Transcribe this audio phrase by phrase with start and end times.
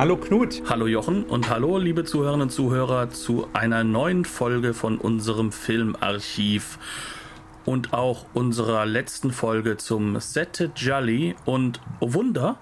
[0.00, 0.62] Hallo Knut.
[0.66, 6.78] Hallo Jochen und hallo liebe Zuhörerinnen und Zuhörer zu einer neuen Folge von unserem Filmarchiv
[7.66, 12.56] und auch unserer letzten Folge zum Sette Jolly und oh Wunder,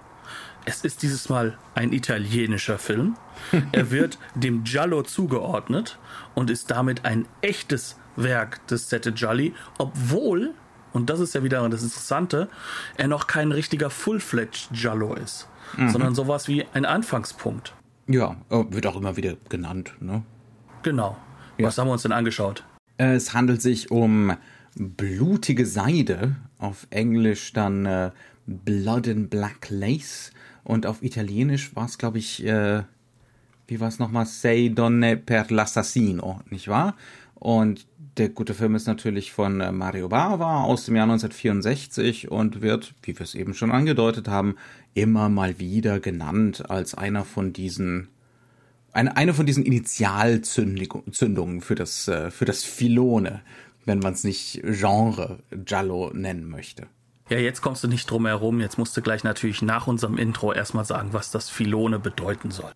[0.65, 3.15] es ist dieses Mal ein italienischer Film.
[3.71, 5.97] Er wird dem Giallo zugeordnet
[6.35, 10.55] und ist damit ein echtes Werk des Sette Jolly, obwohl,
[10.93, 12.49] und das ist ja wieder das Interessante,
[12.97, 15.47] er noch kein richtiger Full-Fledged Giallo ist
[15.77, 15.91] mhm.
[15.91, 17.75] sondern sowas wie ein Anfangspunkt.
[18.07, 20.23] Ja, äh, wird auch immer wieder genannt, ne?
[20.83, 21.17] Genau.
[21.59, 21.67] Ja.
[21.67, 22.65] Was haben wir uns denn angeschaut?
[22.97, 24.33] Es handelt sich um
[24.77, 28.11] blutige Seide, auf Englisch dann äh,
[28.47, 30.33] Blood and Black Lace
[30.65, 32.83] und auf Italienisch war es, glaube ich, äh,
[33.67, 34.27] wie war es nochmal?
[34.27, 36.97] Sei donne per l'assassino, nicht wahr?
[37.35, 42.63] Und der gute Film ist natürlich von äh, Mario Bava aus dem Jahr 1964 und
[42.63, 44.57] wird, wie wir es eben schon angedeutet haben,
[45.03, 48.09] immer mal wieder genannt als einer von diesen
[48.93, 53.43] eine, eine von diesen Initialzündungen für das äh, für das Filone,
[53.85, 56.87] wenn man es nicht Genre Giallo nennen möchte.
[57.29, 58.61] Ja, jetzt kommst du nicht drum herum.
[58.61, 62.73] Jetzt musst du gleich natürlich nach unserem Intro erstmal sagen, was das Filone bedeuten soll.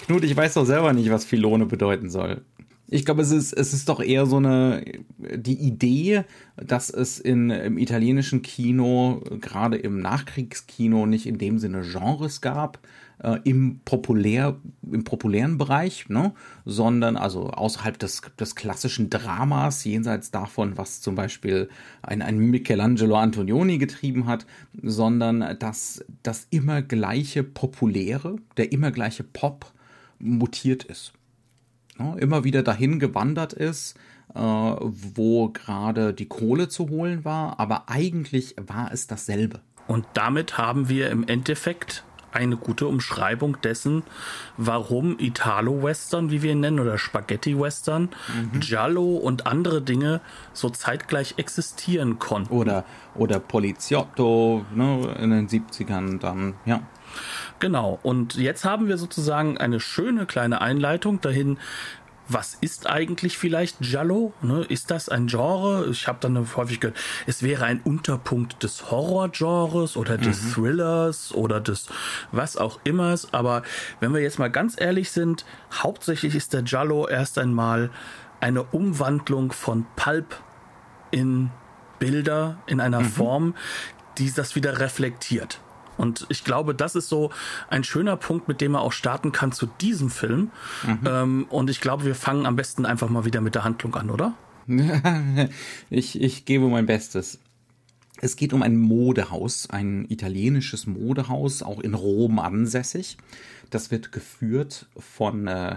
[0.00, 2.42] Knut, ich weiß doch selber nicht, was Filone bedeuten soll.
[2.90, 4.82] Ich glaube, es ist, es ist doch eher so eine,
[5.18, 6.24] die Idee,
[6.56, 12.78] dass es in, im italienischen Kino, gerade im Nachkriegskino, nicht in dem Sinne Genres gab,
[13.22, 14.56] äh, im, populär,
[14.90, 16.32] im populären Bereich, ne?
[16.64, 21.68] sondern also außerhalb des, des klassischen Dramas, jenseits davon, was zum Beispiel
[22.00, 24.46] ein, ein Michelangelo Antonioni getrieben hat,
[24.82, 29.72] sondern dass das immer gleiche Populäre, der immer gleiche Pop,
[30.18, 31.12] mutiert ist.
[31.98, 33.96] Ja, immer wieder dahin gewandert ist,
[34.34, 39.60] äh, wo gerade die Kohle zu holen war, aber eigentlich war es dasselbe.
[39.86, 44.02] Und damit haben wir im Endeffekt eine gute Umschreibung dessen,
[44.56, 48.10] warum Italo-Western, wie wir ihn nennen, oder Spaghetti-Western,
[48.52, 48.60] mhm.
[48.60, 50.20] Giallo und andere Dinge
[50.52, 52.52] so zeitgleich existieren konnten.
[52.52, 56.82] Oder, oder Poliziotto ne, in den 70ern dann, ja.
[57.60, 61.58] Genau, und jetzt haben wir sozusagen eine schöne kleine Einleitung dahin,
[62.28, 64.34] was ist eigentlich vielleicht Giallo?
[64.42, 64.64] Ne?
[64.68, 65.86] Ist das ein Genre?
[65.90, 70.52] Ich habe dann häufig gehört, es wäre ein Unterpunkt des Horrorgenres oder des mhm.
[70.52, 71.88] Thrillers oder des
[72.30, 73.14] was auch immer.
[73.32, 73.62] Aber
[74.00, 77.90] wenn wir jetzt mal ganz ehrlich sind, hauptsächlich ist der Giallo erst einmal
[78.40, 80.36] eine Umwandlung von Pulp
[81.10, 81.50] in
[81.98, 83.06] Bilder in einer mhm.
[83.06, 83.54] Form,
[84.18, 85.60] die das wieder reflektiert.
[85.98, 87.30] Und ich glaube, das ist so
[87.68, 90.50] ein schöner Punkt, mit dem man auch starten kann zu diesem Film.
[90.86, 90.98] Mhm.
[91.04, 94.08] Ähm, und ich glaube, wir fangen am besten einfach mal wieder mit der Handlung an,
[94.08, 94.34] oder?
[95.90, 97.40] ich, ich gebe mein Bestes.
[98.20, 103.16] Es geht um ein Modehaus, ein italienisches Modehaus, auch in Rom ansässig.
[103.70, 105.76] Das wird geführt von äh,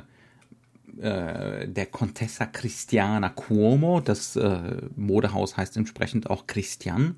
[1.00, 4.02] äh, der Contessa Cristiana Cuomo.
[4.02, 7.16] Das äh, Modehaus heißt entsprechend auch Christian,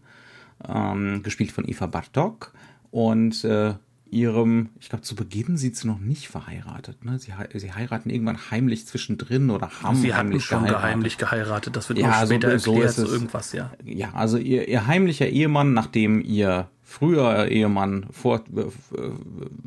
[0.67, 2.53] ähm, gespielt von Eva Bartok
[2.93, 3.73] und äh,
[4.11, 7.03] ihrem, ich glaube, zu Beginn sind sie noch nicht verheiratet.
[7.03, 7.17] Ne?
[7.17, 10.83] Sie, sie heiraten irgendwann heimlich zwischendrin oder haben sie heimlich schon geheiratet.
[10.83, 11.75] heimlich geheiratet.
[11.75, 13.71] Das wird ja, noch später so, erklärt, so, so irgendwas, ja.
[13.83, 18.65] Ja, also ihr, ihr heimlicher Ehemann, nachdem ihr früher Ehemann vor, äh,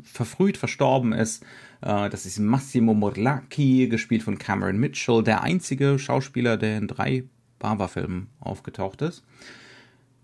[0.03, 1.43] verfrüht verstorben ist,
[1.81, 7.25] äh, das ist Massimo Morlacchi, gespielt von Cameron Mitchell, der einzige Schauspieler, der in drei
[7.59, 9.25] Bava-Filmen aufgetaucht ist.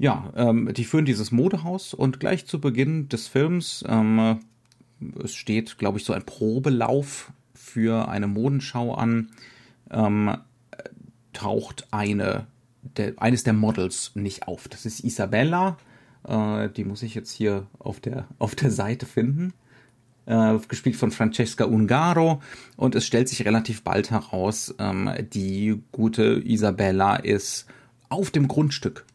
[0.03, 4.41] Ja, ähm, die führen dieses Modehaus und gleich zu Beginn des Films, ähm,
[5.23, 9.29] es steht, glaube ich, so ein Probelauf für eine Modenschau an,
[9.89, 10.35] ähm,
[11.31, 12.47] taucht eine,
[12.81, 14.67] der, eines der Models nicht auf.
[14.67, 15.77] Das ist Isabella,
[16.27, 19.53] äh, die muss ich jetzt hier auf der, auf der Seite finden.
[20.25, 22.41] Äh, gespielt von Francesca Ungaro
[22.75, 27.67] und es stellt sich relativ bald heraus, ähm, die gute Isabella ist
[28.09, 29.05] auf dem Grundstück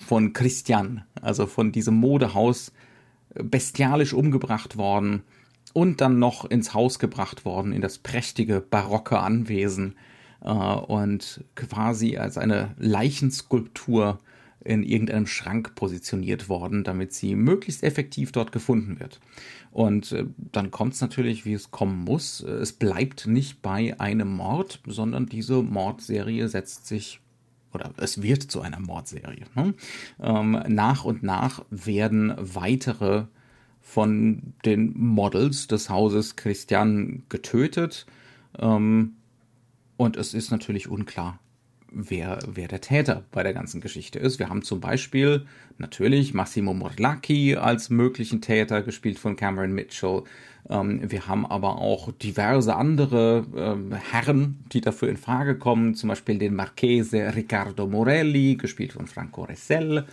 [0.00, 2.72] von Christian, also von diesem Modehaus,
[3.34, 5.22] bestialisch umgebracht worden
[5.72, 9.94] und dann noch ins Haus gebracht worden, in das prächtige barocke Anwesen
[10.42, 14.18] äh, und quasi als eine Leichenskulptur
[14.62, 19.20] in irgendeinem Schrank positioniert worden, damit sie möglichst effektiv dort gefunden wird.
[19.70, 22.40] Und äh, dann kommt es natürlich, wie es kommen muss.
[22.40, 27.20] Es bleibt nicht bei einem Mord, sondern diese Mordserie setzt sich
[27.72, 29.44] oder es wird zu einer Mordserie.
[29.54, 29.74] Ne?
[30.20, 33.24] Ähm, nach und nach werden weitere
[33.80, 38.06] von den Models des Hauses Christian getötet.
[38.58, 39.16] Ähm,
[39.96, 41.38] und es ist natürlich unklar,
[41.92, 44.38] wer, wer der Täter bei der ganzen Geschichte ist.
[44.38, 45.46] Wir haben zum Beispiel
[45.78, 50.22] natürlich Massimo Morlacchi als möglichen Täter, gespielt von Cameron Mitchell.
[50.68, 56.08] Ähm, wir haben aber auch diverse andere ähm, Herren, die dafür in Frage kommen, zum
[56.08, 60.04] Beispiel den Marchese Riccardo Morelli, gespielt von Franco Ressell.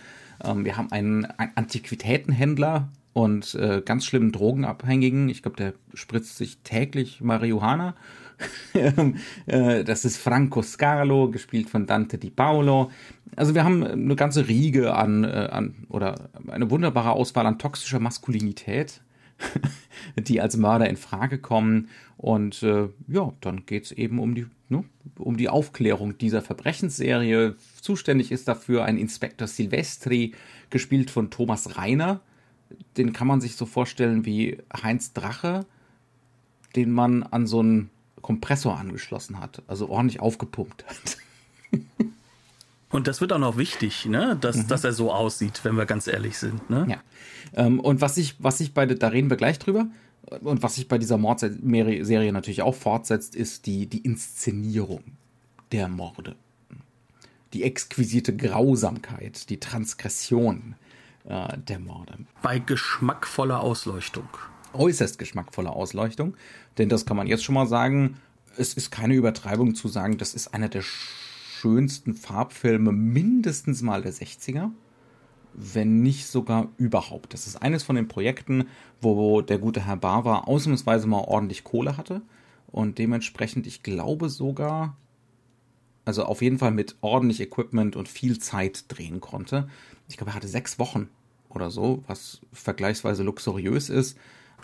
[0.44, 5.28] Ähm, wir haben einen, einen Antiquitätenhändler und äh, ganz schlimmen Drogenabhängigen.
[5.28, 7.94] Ich glaube, der spritzt sich täglich Marihuana.
[9.46, 12.90] Äh, das ist Franco Scalo, gespielt von Dante Di Paolo.
[13.34, 17.98] Also wir haben eine ganze Riege an, äh, an oder eine wunderbare Auswahl an toxischer
[17.98, 19.00] Maskulinität,
[20.16, 21.88] die als Mörder in Frage kommen.
[22.16, 24.84] Und äh, ja, dann geht es eben um die, ne,
[25.18, 27.56] um die Aufklärung dieser Verbrechensserie.
[27.80, 30.34] Zuständig ist dafür ein Inspektor Silvestri,
[30.70, 32.20] gespielt von Thomas Reiner
[32.96, 35.66] den kann man sich so vorstellen wie Heinz Drache,
[36.76, 37.90] den man an so einen
[38.28, 41.16] Kompressor angeschlossen hat, also ordentlich aufgepumpt hat.
[42.90, 44.36] Und das wird auch noch wichtig, ne?
[44.38, 44.68] dass, mhm.
[44.68, 46.68] dass er so aussieht, wenn wir ganz ehrlich sind.
[46.68, 46.86] Ne?
[46.90, 47.02] Ja.
[47.54, 49.86] Ähm, und was ich, was ich bei, da reden wir gleich drüber,
[50.40, 55.04] und was sich bei dieser Mordserie natürlich auch fortsetzt, ist die, die Inszenierung
[55.72, 56.36] der Morde.
[57.54, 60.74] Die exquisite Grausamkeit, die Transgression,
[61.24, 62.18] äh, der Morde.
[62.42, 64.28] Bei geschmackvoller Ausleuchtung.
[64.72, 66.36] Äußerst geschmackvoller Ausleuchtung.
[66.78, 68.18] Denn das kann man jetzt schon mal sagen.
[68.56, 74.12] Es ist keine Übertreibung zu sagen, das ist einer der schönsten Farbfilme mindestens mal der
[74.12, 74.70] 60er.
[75.54, 77.34] Wenn nicht sogar überhaupt.
[77.34, 78.68] Das ist eines von den Projekten,
[79.00, 82.22] wo der gute Herr Bava ausnahmsweise mal ordentlich Kohle hatte.
[82.70, 84.96] Und dementsprechend, ich glaube sogar,
[86.04, 89.68] also auf jeden Fall mit ordentlich Equipment und viel Zeit drehen konnte.
[90.08, 91.08] Ich glaube, er hatte sechs Wochen
[91.48, 94.16] oder so, was vergleichsweise luxuriös ist.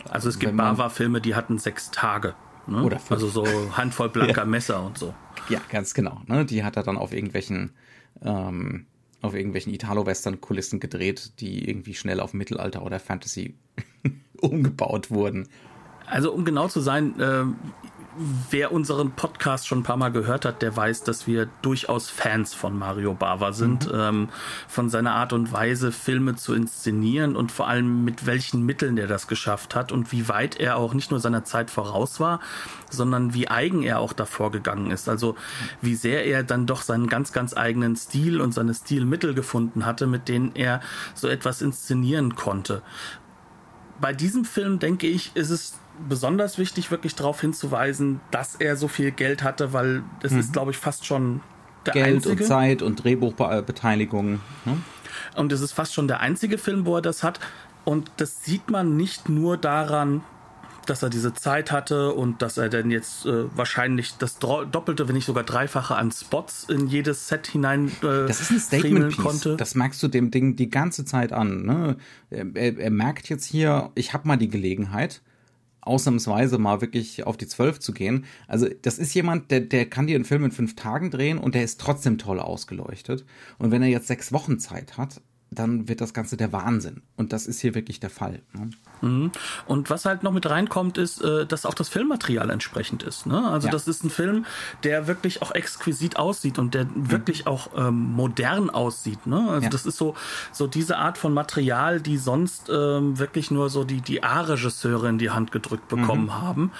[0.09, 2.35] Also es gibt Bava-Filme, die hatten sechs Tage.
[2.67, 2.83] Ne?
[2.83, 3.11] Oder fünf.
[3.11, 3.45] Also so
[3.77, 4.45] Handvoll blanker ja.
[4.45, 5.13] Messer und so.
[5.49, 6.21] Ja, ganz genau.
[6.27, 6.45] Ne?
[6.45, 7.71] Die hat er dann auf irgendwelchen,
[8.21, 8.85] ähm,
[9.21, 13.55] auf irgendwelchen Italo-Western-Kulissen gedreht, die irgendwie schnell auf Mittelalter oder Fantasy
[14.41, 15.47] umgebaut wurden.
[16.07, 17.45] Also um genau zu sein, äh,
[18.49, 22.53] wer unseren Podcast schon ein paar Mal gehört hat, der weiß, dass wir durchaus Fans
[22.53, 23.99] von Mario Bava sind, mhm.
[23.99, 24.29] ähm,
[24.67, 29.07] von seiner Art und Weise, Filme zu inszenieren und vor allem mit welchen Mitteln er
[29.07, 32.39] das geschafft hat und wie weit er auch nicht nur seiner Zeit voraus war,
[32.89, 35.09] sondern wie eigen er auch davor gegangen ist.
[35.09, 35.35] Also
[35.81, 40.07] wie sehr er dann doch seinen ganz, ganz eigenen Stil und seine Stilmittel gefunden hatte,
[40.07, 40.81] mit denen er
[41.13, 42.81] so etwas inszenieren konnte.
[43.99, 48.87] Bei diesem Film, denke ich, ist es besonders wichtig, wirklich darauf hinzuweisen, dass er so
[48.87, 50.39] viel Geld hatte, weil das mhm.
[50.39, 51.41] ist, glaube ich, fast schon
[51.85, 52.43] der Geld einzige.
[52.43, 54.39] und Zeit und Drehbuchbeteiligung.
[54.65, 54.77] Ne?
[55.35, 57.39] Und es ist fast schon der einzige Film, wo er das hat.
[57.83, 60.23] Und das sieht man nicht nur daran,
[60.85, 65.15] dass er diese Zeit hatte und dass er dann jetzt äh, wahrscheinlich das Doppelte, wenn
[65.15, 69.55] nicht sogar Dreifache an Spots in jedes Set hinein äh, Das ist ein Statement konnte.
[69.55, 71.63] Das merkst du dem Ding die ganze Zeit an.
[71.63, 71.97] Ne?
[72.29, 75.21] Er, er merkt jetzt hier, ich habe mal die Gelegenheit
[75.85, 78.25] ausnahmsweise mal wirklich auf die Zwölf zu gehen.
[78.47, 81.55] Also das ist jemand, der, der kann dir einen Film in fünf Tagen drehen und
[81.55, 83.25] der ist trotzdem toll ausgeleuchtet.
[83.57, 85.21] Und wenn er jetzt sechs Wochen Zeit hat,
[85.55, 87.01] dann wird das Ganze der Wahnsinn.
[87.15, 88.41] Und das ist hier wirklich der Fall.
[88.53, 88.69] Ne?
[89.01, 89.31] Mhm.
[89.67, 93.25] Und was halt noch mit reinkommt, ist, äh, dass auch das Filmmaterial entsprechend ist.
[93.25, 93.47] Ne?
[93.47, 93.71] Also ja.
[93.71, 94.45] das ist ein Film,
[94.83, 97.11] der wirklich auch exquisit aussieht und der mhm.
[97.11, 99.27] wirklich auch ähm, modern aussieht.
[99.27, 99.47] Ne?
[99.49, 99.69] Also ja.
[99.69, 100.15] das ist so,
[100.51, 105.17] so diese Art von Material, die sonst ähm, wirklich nur so die, die A-Regisseure in
[105.17, 106.41] die Hand gedrückt bekommen mhm.
[106.41, 106.71] haben.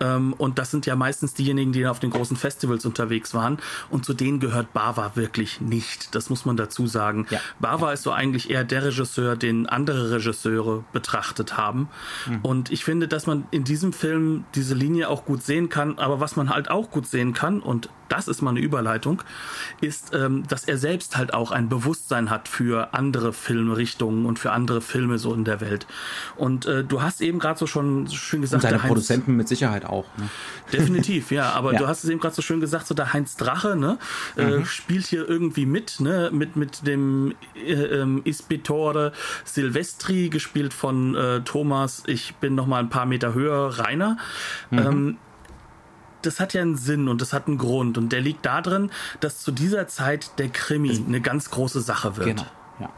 [0.00, 3.58] Ähm, und das sind ja meistens diejenigen, die auf den großen Festivals unterwegs waren.
[3.90, 6.14] Und zu denen gehört Bava wirklich nicht.
[6.14, 7.26] Das muss man dazu sagen.
[7.30, 7.40] Ja.
[7.58, 11.88] Bava ist so eigentlich eher der Regisseur, den andere Regisseure betrachtet haben.
[12.26, 12.38] Mhm.
[12.42, 15.98] Und ich finde, dass man in diesem Film diese Linie auch gut sehen kann.
[15.98, 19.22] Aber was man halt auch gut sehen kann, und das ist mal eine Überleitung,
[19.80, 24.52] ist, ähm, dass er selbst halt auch ein Bewusstsein hat für andere Filmrichtungen und für
[24.52, 25.86] andere Filme so in der Welt.
[26.36, 29.84] Und äh, du hast eben gerade so schon schön gesagt, und seine Produzenten mit Sicherheit
[29.84, 30.06] auch.
[30.16, 30.28] Ne?
[30.72, 31.50] Definitiv, ja.
[31.52, 31.78] Aber ja.
[31.78, 33.98] du hast es eben gerade so schön gesagt, so der Heinz Drache, ne,
[34.36, 34.66] äh, mhm.
[34.66, 39.12] spielt hier irgendwie mit, ne, mit mit dem äh, ähm, Ispitore
[39.44, 42.02] Silvestri, gespielt von äh, Thomas.
[42.06, 44.16] Ich bin noch mal ein paar Meter höher, Rainer.
[44.70, 44.78] Mhm.
[44.78, 45.16] Ähm,
[46.22, 47.98] das hat ja einen Sinn und das hat einen Grund.
[47.98, 48.90] Und der liegt darin,
[49.20, 52.26] dass zu dieser Zeit der Krimi eine ganz große Sache wird.
[52.28, 52.46] Genau.
[52.80, 52.90] Ja.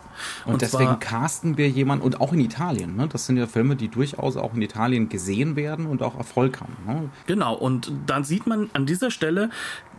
[0.46, 3.08] Und, und deswegen casten wir jemanden, und auch in Italien, ne?
[3.08, 6.76] das sind ja Filme, die durchaus auch in Italien gesehen werden und auch Erfolg haben.
[6.86, 7.10] Ne?
[7.26, 9.50] Genau, und dann sieht man an dieser Stelle,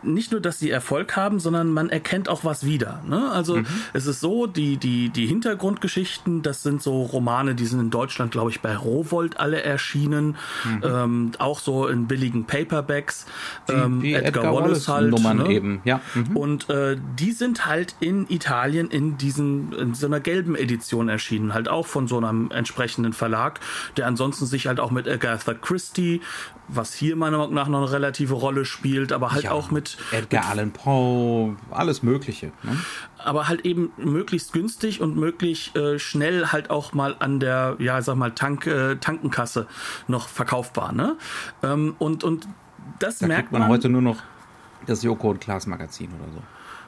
[0.03, 3.01] nicht nur, dass sie Erfolg haben, sondern man erkennt auch was wieder.
[3.07, 3.31] Ne?
[3.31, 3.65] Also mhm.
[3.93, 8.31] es ist so, die, die, die Hintergrundgeschichten, das sind so Romane, die sind in Deutschland,
[8.31, 10.35] glaube ich, bei Rowold alle erschienen.
[10.63, 10.83] Mhm.
[10.83, 13.25] Ähm, auch so in billigen Paperbacks.
[13.67, 15.11] Die, ähm, die Edgar, Edgar, Wallace, halt.
[15.11, 15.51] Nummern ne?
[15.51, 16.01] eben, ja.
[16.13, 16.37] Mhm.
[16.37, 21.53] Und äh, die sind halt in Italien in diesen, in so einer gelben Edition erschienen,
[21.53, 23.59] halt auch von so einem entsprechenden Verlag,
[23.97, 26.21] der ansonsten sich halt auch mit Agatha Christie
[26.67, 29.86] was hier meiner Meinung nach noch eine relative Rolle spielt, aber halt ja, auch mit
[30.11, 32.47] Edgar Allan Poe, alles Mögliche.
[32.63, 32.77] Ne?
[33.17, 38.01] Aber halt eben möglichst günstig und möglichst äh, schnell halt auch mal an der, ja,
[38.01, 39.67] sag mal, Tank, äh, Tankenkasse
[40.07, 40.91] noch verkaufbar.
[40.91, 41.17] Ne?
[41.63, 42.47] Ähm, und, und
[42.99, 44.17] das da merkt man, man heute nur noch
[44.85, 46.41] das Joko und Klaas Magazin oder so.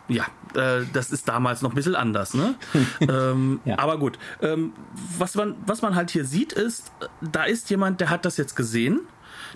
[0.09, 0.25] Ja,
[0.59, 2.55] äh, das ist damals noch ein bisschen anders, ne?
[3.01, 3.77] ähm, ja.
[3.77, 4.17] Aber gut.
[4.41, 4.73] Ähm,
[5.17, 6.91] was, man, was man halt hier sieht, ist,
[7.21, 9.01] da ist jemand, der hat das jetzt gesehen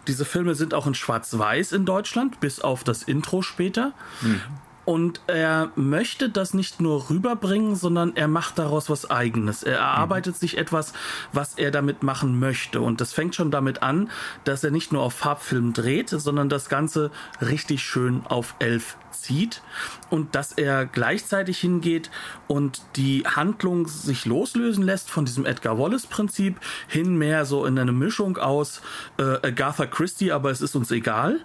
[0.07, 3.93] diese Filme sind auch in Schwarz-Weiß in Deutschland, bis auf das Intro später.
[4.21, 4.41] Mhm.
[4.85, 9.63] Und er möchte das nicht nur rüberbringen, sondern er macht daraus was eigenes.
[9.63, 10.39] Er erarbeitet mhm.
[10.39, 10.91] sich etwas,
[11.31, 12.81] was er damit machen möchte.
[12.81, 14.09] Und das fängt schon damit an,
[14.43, 19.61] dass er nicht nur auf Farbfilm dreht, sondern das Ganze richtig schön auf elf zieht
[20.09, 22.11] und dass er gleichzeitig hingeht
[22.47, 27.93] und die Handlung sich loslösen lässt von diesem Edgar Wallace-Prinzip hin mehr so in eine
[27.93, 28.81] Mischung aus
[29.17, 31.39] äh, Agatha Christie, aber es ist uns egal.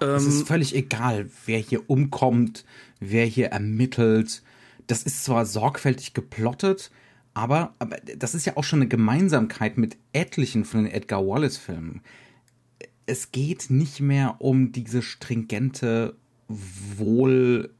[0.00, 2.64] Ähm, es ist völlig egal, wer hier umkommt,
[3.00, 4.42] wer hier ermittelt.
[4.86, 6.90] Das ist zwar sorgfältig geplottet,
[7.34, 12.00] aber, aber das ist ja auch schon eine Gemeinsamkeit mit etlichen von den Edgar Wallace-Filmen.
[13.04, 16.16] Es geht nicht mehr um diese stringente
[16.48, 17.74] wohl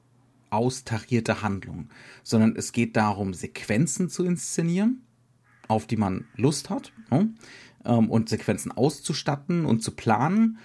[0.51, 1.89] austarierte Handlung,
[2.23, 5.03] sondern es geht darum, Sequenzen zu inszenieren,
[5.69, 7.31] auf die man Lust hat, ne?
[7.85, 10.59] ähm, und Sequenzen auszustatten und zu planen.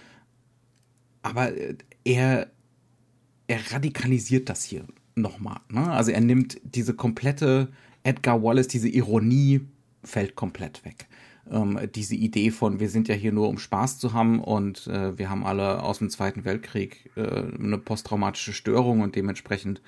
[1.24, 2.52] Aber äh, er,
[3.48, 5.60] er radikalisiert das hier nochmal.
[5.70, 5.92] Ne?
[5.92, 7.72] Also er nimmt diese komplette
[8.04, 9.62] Edgar Wallace, diese Ironie
[10.04, 11.08] fällt komplett weg
[11.50, 15.18] ähm, diese Idee von, wir sind ja hier nur, um Spaß zu haben und äh,
[15.18, 19.82] wir haben alle aus dem Zweiten Weltkrieg äh, eine posttraumatische Störung und dementsprechend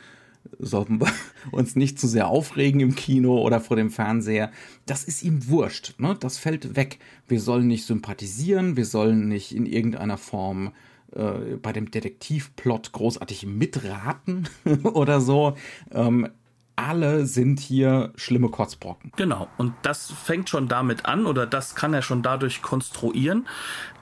[0.59, 1.11] sollten wir
[1.51, 4.51] uns nicht zu sehr aufregen im Kino oder vor dem Fernseher.
[4.85, 6.17] Das ist ihm wurscht, ne?
[6.19, 6.99] Das fällt weg.
[7.27, 10.73] Wir sollen nicht sympathisieren, wir sollen nicht in irgendeiner Form
[11.15, 14.49] äh, bei dem Detektivplot großartig mitraten
[14.83, 15.55] oder so.
[15.91, 16.29] Ähm,
[16.75, 19.11] alle sind hier schlimme Kotzbrocken.
[19.15, 23.47] Genau, und das fängt schon damit an oder das kann er schon dadurch konstruieren,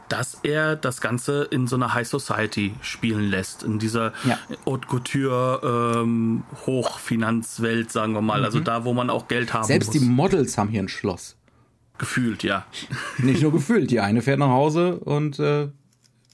[0.10, 4.38] dass er das Ganze in so einer High Society spielen lässt, in dieser ja.
[4.66, 8.66] Haute Couture ähm, Hochfinanzwelt, sagen wir mal, also mhm.
[8.68, 9.94] also da, wo man auch Geld haben Selbst muss.
[9.94, 11.38] Selbst die Models haben hier ein Schloss.
[11.98, 12.66] Gefühlt, ja.
[13.20, 15.70] Nicht nur gefühlt, die eine fährt nach Hause und äh,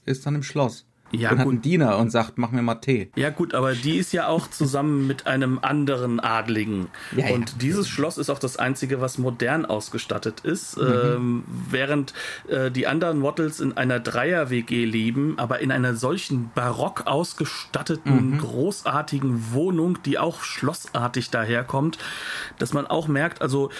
[0.06, 1.40] ist dann im Schloss ja, und gut.
[1.40, 3.10] hat einen Diener und sagt, mach mir mal Tee.
[3.16, 6.88] Ja gut, aber die ist ja auch zusammen mit einem anderen Adligen.
[7.16, 7.56] Ja, und ja.
[7.60, 10.76] dieses Schloss ist auch das einzige, was modern ausgestattet ist.
[10.76, 10.84] Mhm.
[10.84, 12.14] Ähm, während
[12.48, 18.38] äh, die anderen Wattles in einer Dreier-WG leben, aber in einer solchen barock ausgestatteten, mhm.
[18.38, 21.98] großartigen Wohnung, die auch schlossartig daherkommt,
[22.58, 23.70] dass man auch merkt, also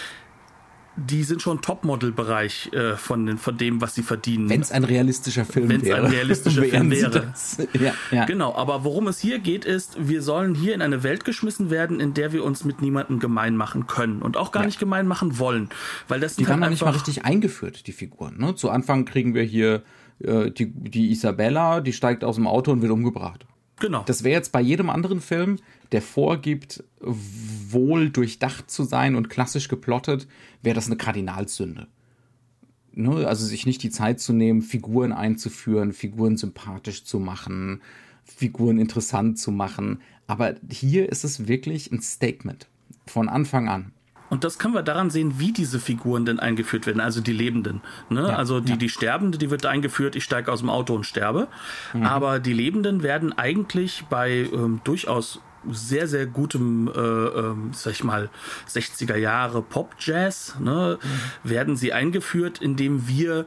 [0.98, 4.48] die sind schon Topmodel-Bereich äh, von, von dem, was sie verdienen.
[4.48, 5.98] Wenn es ein realistischer Film Wenn's wäre.
[5.98, 7.34] Wenn es ein realistischer Film wäre.
[7.78, 8.24] Ja, ja.
[8.24, 12.00] Genau, aber worum es hier geht, ist, wir sollen hier in eine Welt geschmissen werden,
[12.00, 14.66] in der wir uns mit niemandem gemein machen können und auch gar ja.
[14.66, 15.68] nicht gemein machen wollen.
[16.08, 18.38] Weil das die werden halt nicht mal richtig eingeführt, die Figuren.
[18.38, 18.54] Ne?
[18.54, 19.82] Zu Anfang kriegen wir hier
[20.20, 23.46] äh, die, die Isabella, die steigt aus dem Auto und wird umgebracht.
[23.80, 24.02] Genau.
[24.06, 25.58] Das wäre jetzt bei jedem anderen Film,
[25.92, 26.82] der vorgibt,
[27.72, 30.26] wohl durchdacht zu sein und klassisch geplottet,
[30.62, 31.88] wäre das eine Kardinalsünde.
[32.92, 33.26] Ne?
[33.26, 37.80] Also sich nicht die Zeit zu nehmen, Figuren einzuführen, Figuren sympathisch zu machen,
[38.24, 40.00] Figuren interessant zu machen.
[40.26, 42.68] Aber hier ist es wirklich ein Statement
[43.06, 43.92] von Anfang an.
[44.30, 47.80] Und das können wir daran sehen, wie diese Figuren denn eingeführt werden, also die Lebenden.
[48.10, 48.28] Ne?
[48.28, 48.76] Ja, also die, ja.
[48.76, 51.48] die Sterbende, die wird eingeführt, ich steige aus dem Auto und sterbe.
[51.94, 52.02] Mhm.
[52.02, 55.40] Aber die Lebenden werden eigentlich bei ähm, durchaus
[55.72, 58.30] sehr, sehr gutem, äh, äh, sag ich mal,
[58.68, 61.48] 60er Jahre Pop-Jazz, ne, mhm.
[61.48, 63.46] werden sie eingeführt, indem wir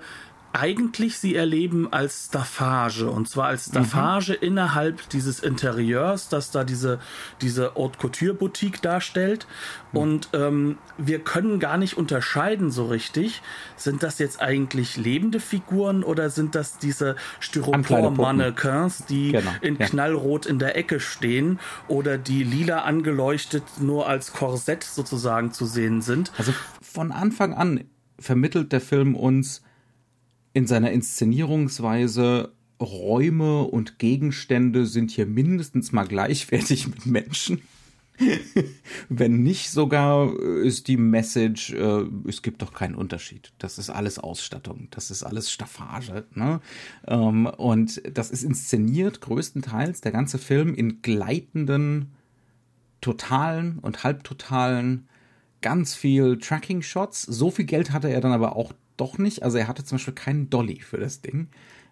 [0.54, 4.48] eigentlich sie erleben als Staffage und zwar als Staffage mhm.
[4.48, 7.00] innerhalb dieses Interieurs, das da diese,
[7.42, 9.48] diese Haute Couture Boutique darstellt.
[9.92, 10.00] Mhm.
[10.00, 13.42] Und ähm, wir können gar nicht unterscheiden so richtig,
[13.78, 19.88] sind das jetzt eigentlich lebende Figuren oder sind das diese Styropor-Mannequins, die genau, in ja.
[19.88, 26.02] Knallrot in der Ecke stehen oder die lila angeleuchtet nur als Korsett sozusagen zu sehen
[26.02, 26.32] sind.
[26.38, 27.86] Also von Anfang an
[28.20, 29.62] vermittelt der Film uns,
[30.54, 37.62] in seiner Inszenierungsweise Räume und Gegenstände sind hier mindestens mal gleichwertig mit Menschen.
[39.10, 43.52] Wenn nicht sogar äh, ist die Message, äh, es gibt doch keinen Unterschied.
[43.58, 46.26] Das ist alles Ausstattung, das ist alles Staffage.
[46.36, 46.62] Ne?
[47.08, 52.12] Ähm, und das ist inszeniert größtenteils, der ganze Film in gleitenden,
[53.00, 55.08] totalen und halbtotalen,
[55.62, 57.24] ganz viel Tracking-Shots.
[57.24, 59.44] So viel Geld hatte er dann aber auch doch nicht.
[59.44, 61.48] Also er hatte zum Beispiel keinen Dolly für das Ding.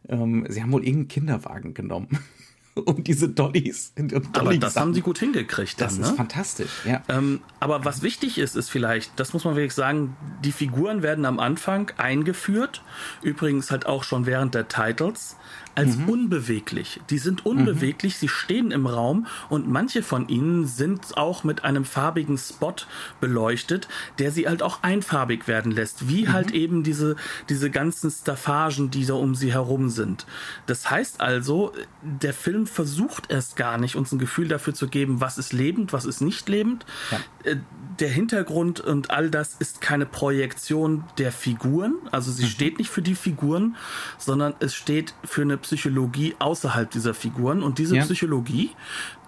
[0.08, 2.20] Ähm, sie haben wohl irgendeinen Kinderwagen genommen.
[2.86, 3.94] und diese Dollys.
[3.98, 5.82] Und Dolly aber das haben sie gut hingekriegt.
[5.82, 6.18] Dann, das ist ne?
[6.18, 7.02] fantastisch, ja.
[7.10, 11.26] Ähm, aber was wichtig ist, ist vielleicht, das muss man wirklich sagen, die Figuren werden
[11.26, 12.84] am Anfang eingeführt.
[13.24, 15.36] Übrigens halt auch schon während der Titles
[15.80, 16.10] als mhm.
[16.10, 17.00] unbeweglich.
[17.10, 18.18] Die sind unbeweglich, mhm.
[18.20, 22.76] sie stehen im Raum und manche von ihnen sind auch mit einem farbigen Spot
[23.22, 26.34] beleuchtet, der sie halt auch einfarbig werden lässt, wie mhm.
[26.34, 27.16] halt eben diese,
[27.48, 30.26] diese ganzen Staffagen, die da um sie herum sind.
[30.66, 31.72] Das heißt also,
[32.02, 35.94] der Film versucht erst gar nicht, uns ein Gefühl dafür zu geben, was ist lebend,
[35.94, 36.86] was ist nicht lebend.
[37.12, 37.52] Ja.
[37.52, 37.58] Äh,
[38.00, 42.50] der Hintergrund und all das ist keine Projektion der Figuren, also sie mhm.
[42.50, 43.76] steht nicht für die Figuren,
[44.18, 47.62] sondern es steht für eine Psychologie außerhalb dieser Figuren.
[47.62, 48.04] Und diese ja.
[48.04, 48.72] Psychologie,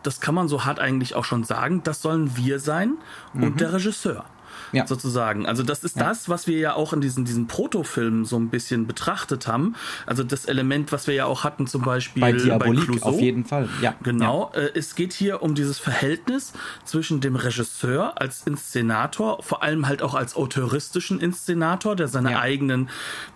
[0.01, 2.97] das kann man so hart eigentlich auch schon sagen, das sollen wir sein
[3.33, 3.43] mhm.
[3.43, 4.25] und der Regisseur.
[4.73, 4.87] Ja.
[4.87, 5.45] sozusagen.
[5.45, 6.03] Also das ist ja.
[6.03, 9.75] das, was wir ja auch in diesen, diesen Protofilmen so ein bisschen betrachtet haben.
[10.05, 13.09] Also das Element, was wir ja auch hatten zum Beispiel bei Diabolik, bei Clouseau.
[13.09, 13.67] auf jeden Fall.
[13.81, 13.95] Ja.
[14.01, 14.51] Genau.
[14.53, 14.61] Ja.
[14.61, 16.53] Äh, es geht hier um dieses Verhältnis
[16.85, 22.89] zwischen dem Regisseur als Inszenator, vor allem halt auch als autoristischen Inszenator, der seine eigenen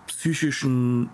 [0.06, 1.10] psychischen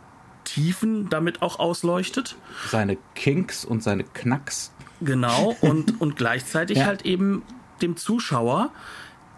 [0.53, 2.37] Tiefen damit auch ausleuchtet.
[2.69, 4.73] Seine Kinks und seine Knacks.
[5.01, 6.87] Genau, und, und gleichzeitig ja.
[6.87, 7.43] halt eben
[7.81, 8.71] dem Zuschauer,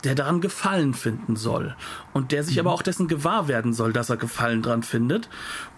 [0.05, 1.75] der daran Gefallen finden soll
[2.13, 2.61] und der sich mhm.
[2.61, 5.29] aber auch dessen gewahr werden soll, dass er Gefallen dran findet.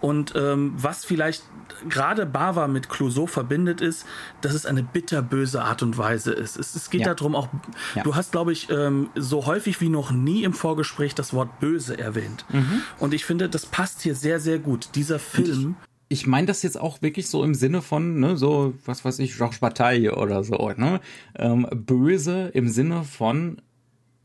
[0.01, 1.43] Und ähm, was vielleicht
[1.89, 4.05] gerade Bava mit Clouseau verbindet, ist,
[4.41, 6.57] dass es eine bitterböse Art und Weise ist.
[6.57, 7.13] Es, es geht ja.
[7.13, 7.49] darum, auch,
[7.95, 8.03] ja.
[8.03, 11.97] du hast, glaube ich, ähm, so häufig wie noch nie im Vorgespräch das Wort böse
[11.97, 12.45] erwähnt.
[12.49, 12.81] Mhm.
[12.99, 14.89] Und ich finde, das passt hier sehr, sehr gut.
[14.95, 15.75] Dieser Film.
[16.09, 19.35] Ich, meine das jetzt auch wirklich so im Sinne von, ne, so, was weiß ich,
[19.35, 21.01] Georges Bataille oder so, ne?
[21.35, 23.61] Ähm, böse im Sinne von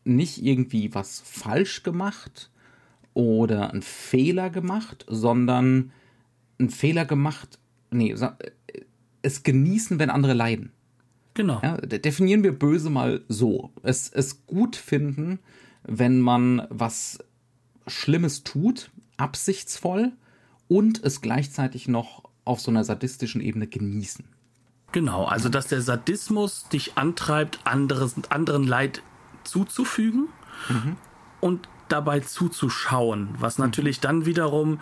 [0.04, 2.50] nicht irgendwie was falsch gemacht
[3.14, 5.92] oder einen Fehler gemacht, sondern
[6.58, 7.58] einen Fehler gemacht,
[7.90, 8.14] nee,
[9.22, 10.72] es genießen, wenn andere leiden.
[11.34, 11.60] Genau.
[11.62, 13.72] Ja, definieren wir böse mal so.
[13.82, 15.38] Es, es gut finden,
[15.84, 17.18] wenn man was
[17.86, 20.12] Schlimmes tut, absichtsvoll
[20.68, 24.24] und es gleichzeitig noch auf so einer sadistischen Ebene genießen.
[24.92, 29.02] Genau, also dass der Sadismus dich antreibt, anderes, anderen Leid
[29.44, 30.28] zuzufügen
[30.68, 30.96] mhm.
[31.40, 33.66] und dabei zuzuschauen, was mhm.
[33.66, 34.80] natürlich dann wiederum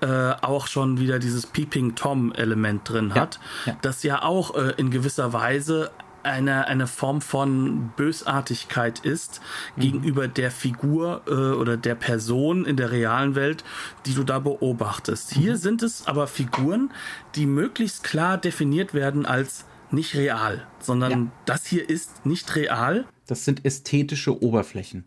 [0.00, 3.78] äh, auch schon wieder dieses Peeping Tom Element drin hat, ja, ja.
[3.82, 5.90] das ja auch äh, in gewisser Weise
[6.22, 9.40] eine, eine Form von Bösartigkeit ist
[9.76, 9.80] mhm.
[9.80, 13.64] gegenüber der Figur äh, oder der Person in der realen Welt,
[14.06, 15.36] die du da beobachtest.
[15.36, 15.40] Mhm.
[15.40, 16.90] Hier sind es aber Figuren,
[17.34, 21.32] die möglichst klar definiert werden als nicht real, sondern ja.
[21.46, 23.06] das hier ist nicht real.
[23.26, 25.04] Das sind ästhetische Oberflächen.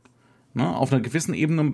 [0.53, 0.75] Ne?
[0.75, 1.73] Auf einer gewissen Ebene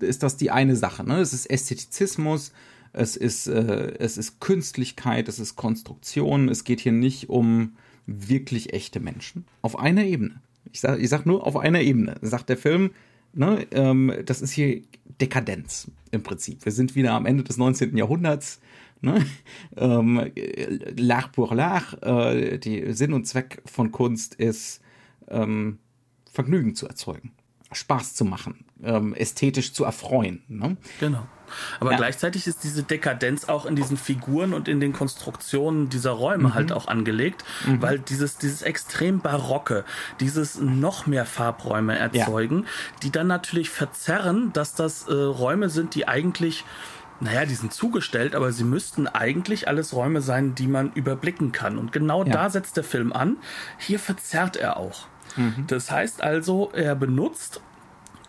[0.00, 1.04] ist das die eine Sache.
[1.04, 1.20] Ne?
[1.20, 2.52] Es ist Ästhetizismus,
[2.92, 6.48] es ist, äh, es ist Künstlichkeit, es ist Konstruktion.
[6.48, 9.44] Es geht hier nicht um wirklich echte Menschen.
[9.62, 10.40] Auf einer Ebene.
[10.72, 12.16] Ich sage ich sag nur auf einer Ebene.
[12.20, 12.90] Sagt der Film,
[13.32, 14.82] ne, ähm, das ist hier
[15.20, 16.64] Dekadenz im Prinzip.
[16.64, 17.96] Wir sind wieder am Ende des 19.
[17.96, 18.60] Jahrhunderts.
[19.00, 19.24] Ne?
[19.76, 20.30] Ähm,
[20.96, 24.82] l'art pour l'art, äh, die Sinn und Zweck von Kunst ist,
[25.28, 25.78] ähm,
[26.30, 27.32] Vergnügen zu erzeugen,
[27.72, 30.42] Spaß zu machen, ähm, ästhetisch zu erfreuen.
[30.48, 30.76] Ne?
[30.98, 31.26] Genau.
[31.80, 31.96] Aber ja.
[31.96, 36.54] gleichzeitig ist diese Dekadenz auch in diesen Figuren und in den Konstruktionen dieser Räume mhm.
[36.54, 37.82] halt auch angelegt, mhm.
[37.82, 39.84] weil dieses, dieses extrem barocke,
[40.20, 42.68] dieses noch mehr Farbräume erzeugen, ja.
[43.02, 46.64] die dann natürlich verzerren, dass das äh, Räume sind, die eigentlich
[47.20, 51.78] naja, die sind zugestellt, aber sie müssten eigentlich alles Räume sein, die man überblicken kann.
[51.78, 52.32] Und genau ja.
[52.32, 53.36] da setzt der Film an.
[53.78, 55.06] Hier verzerrt er auch.
[55.36, 55.66] Mhm.
[55.66, 57.60] Das heißt also, er benutzt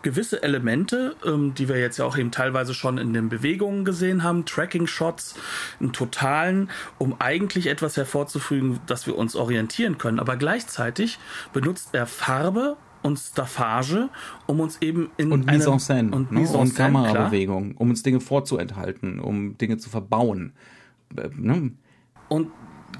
[0.02, 4.22] gewisse Elemente, ähm, die wir jetzt ja auch eben teilweise schon in den Bewegungen gesehen
[4.22, 5.36] haben, Tracking-Shots,
[5.80, 10.18] einen totalen, um eigentlich etwas hervorzufügen, dass wir uns orientieren können.
[10.18, 11.18] Aber gleichzeitig
[11.52, 14.08] benutzt er Farbe und Staffage,
[14.46, 16.40] um uns eben in und Mise en scène und, ne?
[16.40, 20.52] Mise en und Kamerabewegung, um uns Dinge vorzuenthalten, um Dinge zu verbauen.
[21.16, 21.72] Äh, Ne?
[22.28, 22.48] Und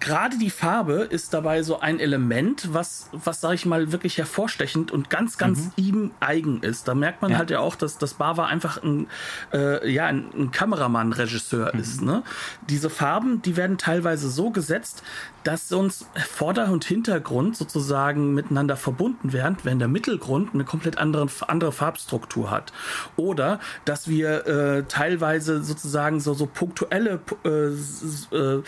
[0.01, 4.91] gerade die Farbe ist dabei so ein Element, was, was sage ich mal, wirklich hervorstechend
[4.91, 6.89] und ganz, ganz ihm eigen ist.
[6.89, 7.39] Da merkt man Ja.
[7.39, 9.07] halt ja auch, dass das Bava einfach ein,
[9.53, 12.03] äh, ja, ein, ein Kameramann-Regisseur ist.
[12.03, 12.23] Ne?
[12.69, 15.03] Diese Farben, die werden teilweise so gesetzt,
[15.45, 21.27] dass uns Vorder- und Hintergrund sozusagen miteinander verbunden werden, wenn der Mittelgrund eine komplett andere,
[21.49, 22.73] andere Farbstruktur hat.
[23.17, 28.63] Oder dass wir äh, teilweise sozusagen so, so punktuelle äh, äh,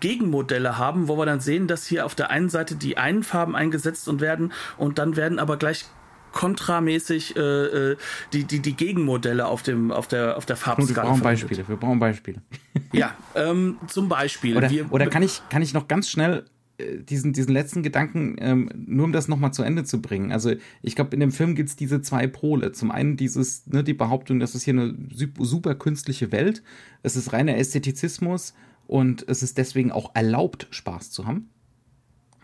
[0.00, 3.56] Gegenmodelle haben, wo wir dann sehen, dass hier auf der einen Seite die einen Farben
[3.56, 5.86] eingesetzt und werden und dann werden aber gleich
[6.38, 7.96] kontramäßig äh, äh,
[8.32, 11.22] die, die, die Gegenmodelle auf, dem, auf, der, auf der Knut, wir Farbskala brauchen.
[11.22, 11.66] Beispiele.
[11.66, 12.42] Wir brauchen Beispiele.
[12.92, 14.56] Ja, ähm, zum Beispiel.
[14.56, 16.44] Oder, wir, oder kann ich, kann ich noch ganz schnell
[16.78, 20.30] äh, diesen, diesen letzten Gedanken, ähm, nur um das nochmal zu Ende zu bringen.
[20.30, 22.70] Also ich glaube, in dem Film gibt's diese zwei Pole.
[22.70, 26.62] Zum einen dieses, ne, die Behauptung, das ist hier eine sup- super künstliche Welt.
[27.02, 28.54] Es ist reiner Ästhetizismus
[28.86, 31.50] und es ist deswegen auch erlaubt, Spaß zu haben.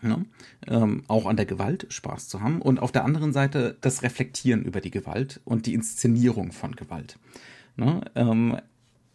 [0.05, 0.25] Ne?
[0.67, 2.61] Ähm, auch an der Gewalt Spaß zu haben.
[2.61, 7.17] Und auf der anderen Seite das Reflektieren über die Gewalt und die Inszenierung von Gewalt.
[7.75, 8.01] Ne?
[8.15, 8.57] Ähm,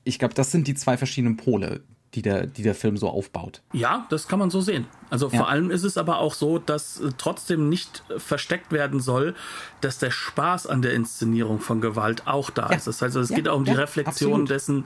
[0.04, 1.82] ich glaube, das sind die zwei verschiedenen Pole,
[2.14, 3.62] die der, die der Film so aufbaut.
[3.72, 4.86] Ja, das kann man so sehen.
[5.10, 5.38] Also Ja.
[5.38, 9.34] vor allem ist es aber auch so, dass äh, trotzdem nicht äh, versteckt werden soll,
[9.80, 12.76] dass der Spaß an der Inszenierung von Gewalt auch da Ja.
[12.76, 12.88] ist.
[12.88, 14.50] Das heißt, also es Ja, geht auch um die Reflexion absolut.
[14.50, 14.84] dessen,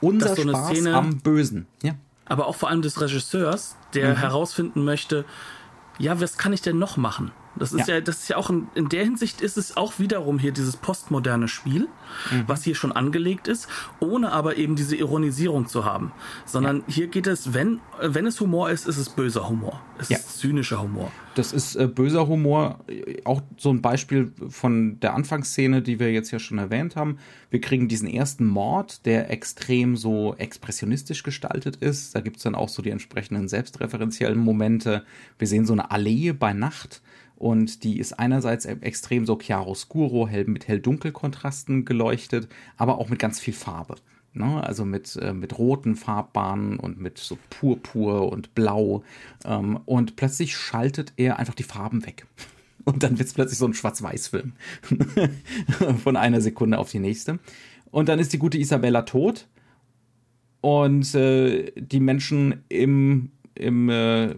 [0.00, 1.66] Unser dass so eine Spaß Szene- am Bösen.
[1.82, 1.94] Ja.
[2.28, 4.16] Aber auch vor allem des Regisseurs, der Mhm.
[4.18, 5.24] herausfinden möchte,
[5.98, 7.32] ja, was kann ich denn noch machen?
[7.58, 8.00] Das ist ja, Ja.
[8.00, 11.48] das ist ja auch in, in der Hinsicht ist es auch wiederum hier dieses postmoderne
[11.48, 11.88] Spiel,
[12.30, 12.44] Mhm.
[12.46, 13.68] was hier schon angelegt ist,
[14.00, 16.12] ohne aber eben diese Ironisierung zu haben.
[16.44, 19.80] Sondern hier geht es, wenn, wenn es Humor ist, ist es böser Humor.
[19.98, 20.18] Es Ja.
[20.18, 21.10] ist zynischer Humor.
[21.34, 22.80] Das ist äh, böser Humor.
[22.88, 27.18] äh, Auch so ein Beispiel von der Anfangsszene, die wir jetzt ja schon erwähnt haben.
[27.50, 32.14] Wir kriegen diesen ersten Mord, der extrem so expressionistisch gestaltet ist.
[32.14, 35.04] Da gibt's dann auch so die entsprechenden selbstreferenziellen Momente.
[35.38, 37.02] Wir sehen so eine Allee bei Nacht.
[37.36, 43.18] Und die ist einerseits e- extrem so chiaroscuro, hell mit hell-dunkel-Kontrasten geleuchtet, aber auch mit
[43.18, 43.96] ganz viel Farbe.
[44.32, 44.62] Ne?
[44.62, 49.02] Also mit, äh, mit roten Farbbahnen und mit so Purpur und Blau.
[49.44, 52.26] Ähm, und plötzlich schaltet er einfach die Farben weg.
[52.84, 54.52] Und dann wird's plötzlich so ein Schwarz-Weiß-Film.
[56.04, 57.40] Von einer Sekunde auf die nächste.
[57.90, 59.48] Und dann ist die gute Isabella tot.
[60.60, 64.36] Und äh, die Menschen im, im, äh,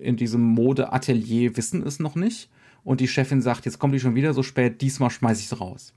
[0.00, 2.50] in diesem Modeatelier wissen es noch nicht.
[2.84, 5.56] Und die Chefin sagt, jetzt kommt die schon wieder so spät, diesmal schmeiß ich sie
[5.56, 5.92] raus.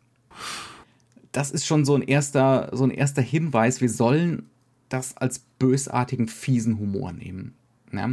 [1.32, 4.50] Das ist schon so ein erster, so ein erster Hinweis, wir sollen
[4.90, 7.54] das als bösartigen, fiesen Humor nehmen.
[7.94, 8.10] Ja?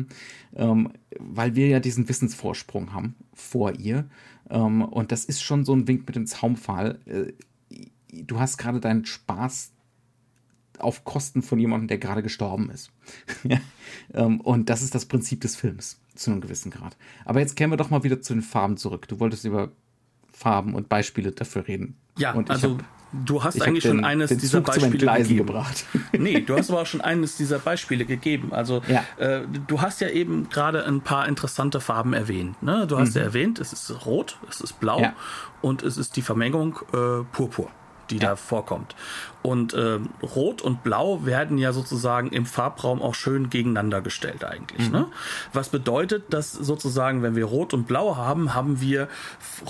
[0.54, 4.04] Ähm, weil wir ja diesen Wissensvorsprung haben vor ihr.
[4.50, 6.98] Ähm, und das ist schon so ein Wink mit dem Zaumfall.
[7.06, 7.32] Äh,
[8.12, 9.72] du hast gerade deinen Spaß
[10.80, 12.90] auf Kosten von jemandem, der gerade gestorben ist.
[14.14, 16.96] ähm, und das ist das Prinzip des Films, zu einem gewissen Grad.
[17.24, 19.08] Aber jetzt kehren wir doch mal wieder zu den Farben zurück.
[19.08, 19.70] Du wolltest über
[20.32, 21.96] Farben und Beispiele dafür reden.
[22.18, 22.84] Ja, und also hab-
[23.26, 25.46] du hast eigentlich den, schon eines den dieser Zug Beispiele gegeben.
[25.46, 25.84] gebracht.
[26.18, 28.52] Nee, du hast aber auch schon eines dieser Beispiele gegeben.
[28.52, 29.04] Also Ja.
[29.18, 32.62] äh, du hast ja eben gerade ein paar interessante Farben erwähnt.
[32.62, 32.86] Ne?
[32.86, 35.04] Du hast ja erwähnt, es ist rot, es ist blau Mhm.
[35.04, 35.12] Ja.
[35.62, 37.70] und es ist die Vermengung äh, Purpur,
[38.10, 38.94] die da vorkommt.
[39.46, 44.90] Und ähm, Rot und Blau werden ja sozusagen im Farbraum auch schön gegeneinander gestellt eigentlich.
[44.90, 45.06] Ne?
[45.52, 49.06] Was bedeutet, dass sozusagen, wenn wir Rot und Blau haben, haben wir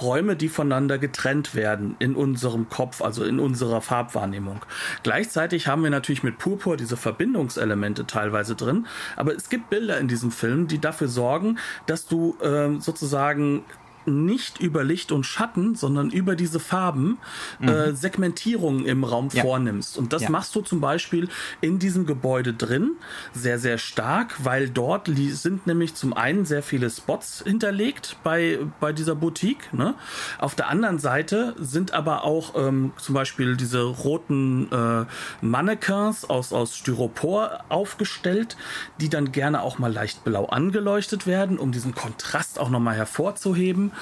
[0.01, 4.61] Räume, die voneinander getrennt werden in unserem Kopf, also in unserer Farbwahrnehmung.
[5.03, 10.09] Gleichzeitig haben wir natürlich mit Purpur diese Verbindungselemente teilweise drin, aber es gibt Bilder in
[10.09, 13.63] diesem Film, die dafür sorgen, dass du ähm, sozusagen
[14.07, 17.19] nicht über Licht und Schatten, sondern über diese Farben
[17.61, 19.43] äh, Segmentierungen im Raum Ja.
[19.43, 19.99] vornimmst.
[19.99, 20.31] Und das Ja.
[20.31, 21.29] machst du zum Beispiel
[21.61, 22.93] in diesem Gebäude drin
[23.33, 28.93] sehr, sehr stark, weil dort sind nämlich zum einen sehr viele Spots hinterlegt bei, bei
[28.93, 29.73] dieser Boutique.
[29.73, 29.95] Ne?
[30.39, 35.05] Auf der anderen Seite sind aber auch ähm, zum Beispiel diese roten äh,
[35.41, 38.57] Mannequins aus, aus Styropor aufgestellt,
[39.01, 43.93] die dann gerne auch mal leicht blau angeleuchtet werden, um diesen Kontrast auch nochmal hervorzuheben.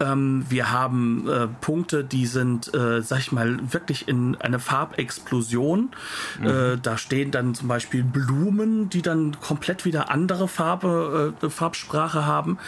[0.00, 5.90] Ähm, wir haben äh, Punkte, die sind, äh, sag ich mal, wirklich in eine Farbexplosion.
[6.42, 12.26] Äh, da stehen dann zum Beispiel Blumen, die dann komplett wieder andere Farbe, äh, Farbsprache
[12.26, 12.58] haben.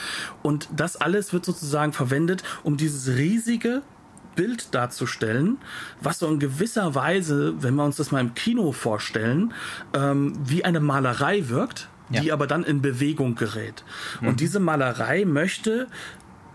[0.42, 3.82] Und das alles wird sozusagen verwendet, um dieses riesige
[4.34, 5.58] Bild darzustellen,
[6.00, 9.52] was so in gewisser Weise, wenn wir uns das mal im Kino vorstellen,
[9.94, 12.34] ähm, wie eine Malerei wirkt, die ja.
[12.34, 13.84] aber dann in Bewegung gerät.
[14.20, 14.28] Mhm.
[14.28, 15.86] Und diese Malerei möchte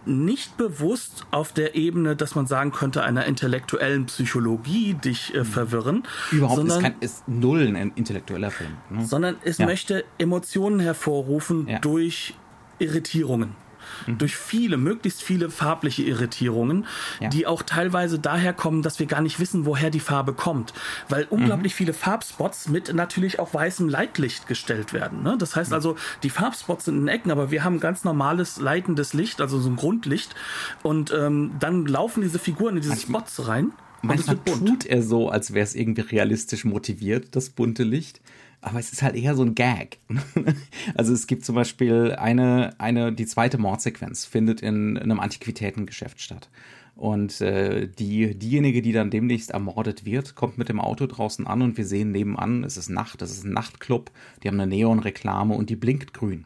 [0.08, 5.46] nicht bewusst auf der Ebene, dass man sagen könnte, einer intellektuellen Psychologie dich äh, mhm.
[5.46, 6.04] verwirren.
[6.32, 8.72] Überhaupt sondern, ist, kein, ist null ein intellektueller Film.
[8.89, 9.06] Ne?
[9.06, 9.65] Sondern es ja.
[9.65, 11.80] möchte Emotionen hervorrufen ja.
[11.80, 12.36] durch
[12.80, 13.56] Irritierungen
[14.06, 14.18] mhm.
[14.18, 16.86] durch viele, möglichst viele farbliche Irritierungen,
[17.20, 17.30] ja.
[17.30, 20.74] die auch teilweise daher kommen, dass wir gar nicht wissen, woher die Farbe kommt,
[21.10, 21.32] weil mhm.
[21.32, 21.78] unglaublich mhm.
[21.78, 25.24] viele Farbspots mit natürlich auch weißem Leitlicht gestellt werden.
[25.24, 25.36] Ne?
[25.38, 29.42] Das heißt also, die Farbspots sind in Ecken, aber wir haben ganz normales leitendes Licht,
[29.42, 30.36] also so ein Grundlicht
[30.84, 33.72] und ähm, dann laufen diese Figuren in diese Spots rein.
[34.02, 38.22] Manchmal tut er so, als wäre es irgendwie realistisch motiviert, das bunte Licht
[38.68, 40.00] aber es ist halt eher so ein Gag.
[40.96, 46.22] also es gibt zum Beispiel eine, eine, die zweite Mordsequenz findet in, in einem Antiquitätengeschäft
[46.22, 46.50] statt.
[46.96, 51.62] Und äh, die, diejenige, die dann demnächst ermordet wird, kommt mit dem Auto draußen an
[51.62, 55.54] und wir sehen nebenan, es ist Nacht, es ist ein Nachtclub, die haben eine Neonreklame
[55.54, 56.46] und die blinkt grün.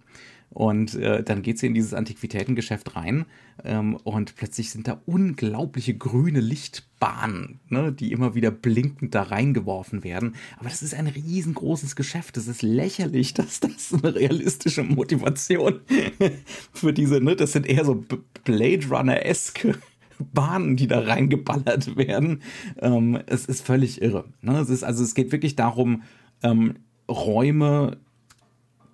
[0.53, 3.25] Und äh, dann geht sie in dieses Antiquitätengeschäft rein
[3.63, 10.03] ähm, und plötzlich sind da unglaubliche grüne Lichtbahnen, ne, die immer wieder blinkend da reingeworfen
[10.03, 10.35] werden.
[10.59, 12.35] Aber das ist ein riesengroßes Geschäft.
[12.35, 15.79] Es ist lächerlich, dass das eine realistische Motivation
[16.73, 18.03] für diese, ne, das sind eher so
[18.43, 19.75] Blade Runner-eske
[20.33, 22.41] Bahnen, die da reingeballert werden.
[22.79, 24.25] Ähm, es ist völlig irre.
[24.41, 24.59] Ne?
[24.59, 26.03] Es ist, also es geht wirklich darum,
[26.43, 26.75] ähm,
[27.09, 27.97] Räume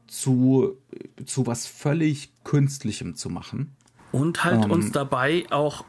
[0.08, 0.78] zu,
[1.26, 3.76] zu was völlig Künstlichem zu machen.
[4.12, 5.84] Und halt ähm, uns dabei auch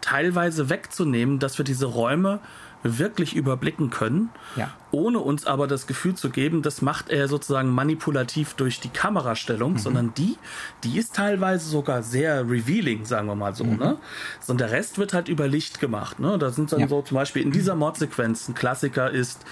[0.00, 2.40] teilweise wegzunehmen, dass wir diese Räume
[2.82, 4.70] wirklich überblicken können, ja.
[4.90, 9.72] ohne uns aber das Gefühl zu geben, das macht er sozusagen manipulativ durch die Kamerastellung,
[9.72, 9.78] mhm.
[9.78, 10.36] sondern die,
[10.82, 13.76] die ist teilweise sogar sehr revealing, sagen wir mal so, mhm.
[13.76, 13.98] ne?
[14.40, 16.38] Sondern der Rest wird halt über Licht gemacht, ne?
[16.38, 16.88] Da sind dann ja.
[16.88, 19.44] so zum Beispiel in dieser Mordsequenz ein Klassiker ist,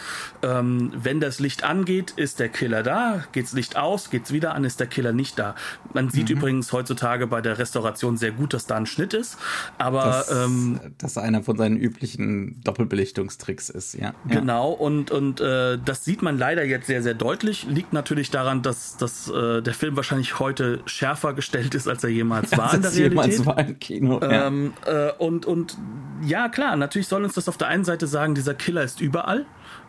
[0.42, 4.64] ähm, wenn das Licht angeht, ist der Killer da, geht's Licht aus, geht's wieder an,
[4.64, 5.54] ist der Killer nicht da.
[5.92, 6.38] Man sieht mhm.
[6.38, 9.36] übrigens heutzutage bei der Restauration sehr gut, dass da ein Schnitt ist,
[9.76, 14.14] aber das, ähm, das ist einer von seinen üblichen Doppelbelichtungen Belichtungstricks ist, ja.
[14.26, 17.66] Genau, und, und äh, das sieht man leider jetzt sehr, sehr deutlich.
[17.68, 22.10] Liegt natürlich daran, dass, dass äh, der Film wahrscheinlich heute schärfer gestellt ist, als er
[22.10, 23.10] jemals war in der Realität.
[23.10, 24.20] Jemals war im Kino.
[24.22, 25.76] Ähm, äh, und, und
[26.22, 29.46] ja, klar, natürlich soll uns das auf der einen Seite sagen, dieser Killer ist überall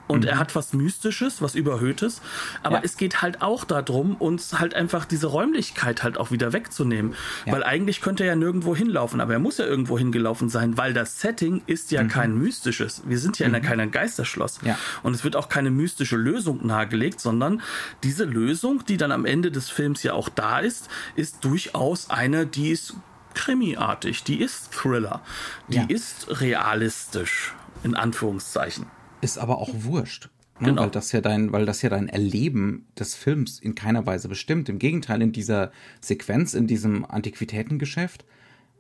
[0.10, 0.30] und mhm.
[0.30, 2.22] er hat was Mystisches, was Überhöhtes.
[2.64, 2.82] Aber ja.
[2.84, 7.14] es geht halt auch darum, uns halt einfach diese Räumlichkeit halt auch wieder wegzunehmen.
[7.46, 7.54] Ja.
[7.54, 10.94] Weil eigentlich könnte er ja nirgendwo hinlaufen, aber er muss ja irgendwo hingelaufen sein, weil
[10.94, 12.08] das Setting ist ja mhm.
[12.08, 13.04] kein mystisches.
[13.06, 13.54] Wir sind ja mhm.
[13.54, 14.60] in keinem Geisterschloss.
[14.64, 14.80] Ja.
[15.04, 17.62] Und es wird auch keine mystische Lösung nahegelegt, sondern
[18.02, 22.48] diese Lösung, die dann am Ende des Films ja auch da ist, ist durchaus eine,
[22.48, 22.96] die ist
[23.36, 25.22] krimiartig, die ist Thriller,
[25.68, 25.86] die ja.
[25.88, 28.88] ist realistisch, in Anführungszeichen.
[29.22, 30.30] Ist aber auch wurscht.
[30.60, 30.70] Ne?
[30.70, 30.84] Genau.
[30.84, 34.70] Weil das ja dein, weil das ja dein Erleben des Films in keiner Weise bestimmt.
[34.70, 38.26] Im Gegenteil, in dieser Sequenz, in diesem Antiquitätengeschäft,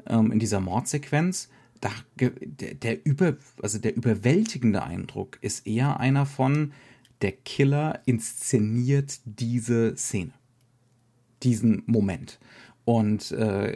[0.07, 1.49] ähm, in dieser Mordsequenz,
[1.81, 2.31] da, der,
[2.75, 6.73] der über, also der überwältigende Eindruck ist eher einer von,
[7.21, 10.31] der Killer inszeniert diese Szene,
[11.43, 12.39] diesen Moment.
[12.85, 13.75] Und äh,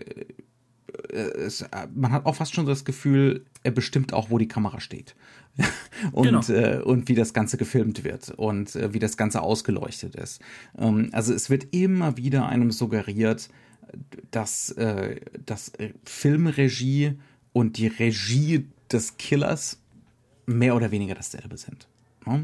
[1.12, 5.16] es, man hat auch fast schon das Gefühl, er bestimmt auch, wo die Kamera steht.
[6.12, 6.42] und, genau.
[6.50, 10.42] äh, und wie das Ganze gefilmt wird und äh, wie das Ganze ausgeleuchtet ist.
[10.78, 13.50] Ähm, also es wird immer wieder einem suggeriert,
[14.32, 15.72] dass, äh, dass
[16.04, 17.20] Filmregie
[17.52, 19.80] und die Regie des Killers
[20.46, 21.88] mehr oder weniger dasselbe sind.
[22.26, 22.42] Ja?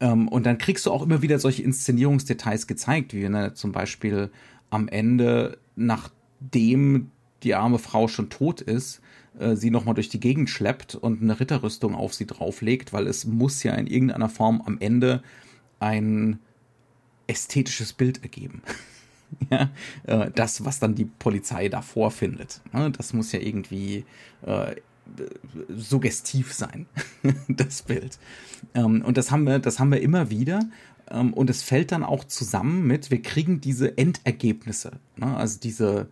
[0.00, 4.30] Ähm, und dann kriegst du auch immer wieder solche Inszenierungsdetails gezeigt, wie ne, zum Beispiel
[4.70, 7.10] am Ende, nachdem
[7.42, 9.00] die arme Frau schon tot ist,
[9.38, 13.24] äh, sie nochmal durch die Gegend schleppt und eine Ritterrüstung auf sie drauflegt, weil es
[13.24, 15.22] muss ja in irgendeiner Form am Ende
[15.78, 16.38] ein
[17.26, 18.62] ästhetisches Bild ergeben.
[19.50, 19.70] ja,
[20.04, 22.60] äh, das, was dann die Polizei da vorfindet.
[22.72, 22.90] Ne?
[22.90, 24.04] Das muss ja irgendwie
[24.42, 24.74] äh,
[25.68, 26.86] suggestiv sein,
[27.48, 28.18] das Bild.
[28.74, 30.60] Ähm, und das haben wir, das haben wir immer wieder.
[31.10, 34.92] Ähm, und es fällt dann auch zusammen mit, wir kriegen diese Endergebnisse.
[35.16, 35.36] Ne?
[35.36, 36.08] Also diese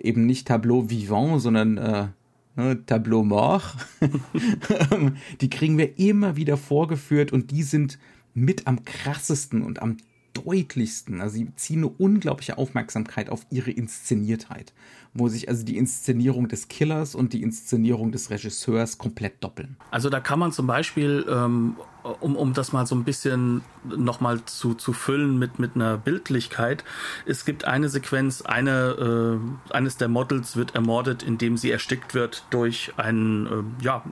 [0.00, 2.08] eben nicht Tableau vivant, sondern äh,
[2.56, 3.74] ne, Tableau mort.
[5.40, 7.98] die kriegen wir immer wieder vorgeführt und die sind
[8.34, 9.96] mit am krassesten und am
[10.32, 11.20] deutlichsten.
[11.20, 14.72] Also sie ziehen eine unglaubliche Aufmerksamkeit auf ihre Inszeniertheit,
[15.12, 19.76] wo sich also die Inszenierung des Killers und die Inszenierung des Regisseurs komplett doppeln.
[19.90, 21.76] Also da kann man zum Beispiel ähm,
[22.20, 26.84] um, um das mal so ein bisschen nochmal zu, zu füllen mit, mit einer Bildlichkeit.
[27.26, 29.38] Es gibt eine Sequenz, eine,
[29.70, 34.02] äh, eines der Models wird ermordet, indem sie erstickt wird durch ein, äh, ja,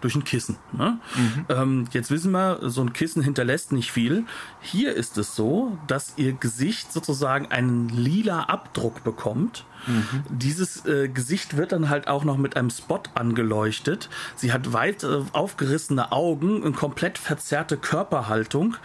[0.00, 0.56] durch ein Kissen.
[0.72, 0.98] Ne?
[1.16, 1.46] Mhm.
[1.48, 4.24] Ähm, jetzt wissen wir, so ein Kissen hinterlässt nicht viel.
[4.60, 10.24] Hier ist es so, dass ihr Gesicht sozusagen einen lila Abdruck bekommt Mhm.
[10.30, 14.08] Dieses äh, Gesicht wird dann halt auch noch mit einem Spot angeleuchtet.
[14.34, 18.76] Sie hat weit äh, aufgerissene Augen, eine komplett verzerrte Körperhaltung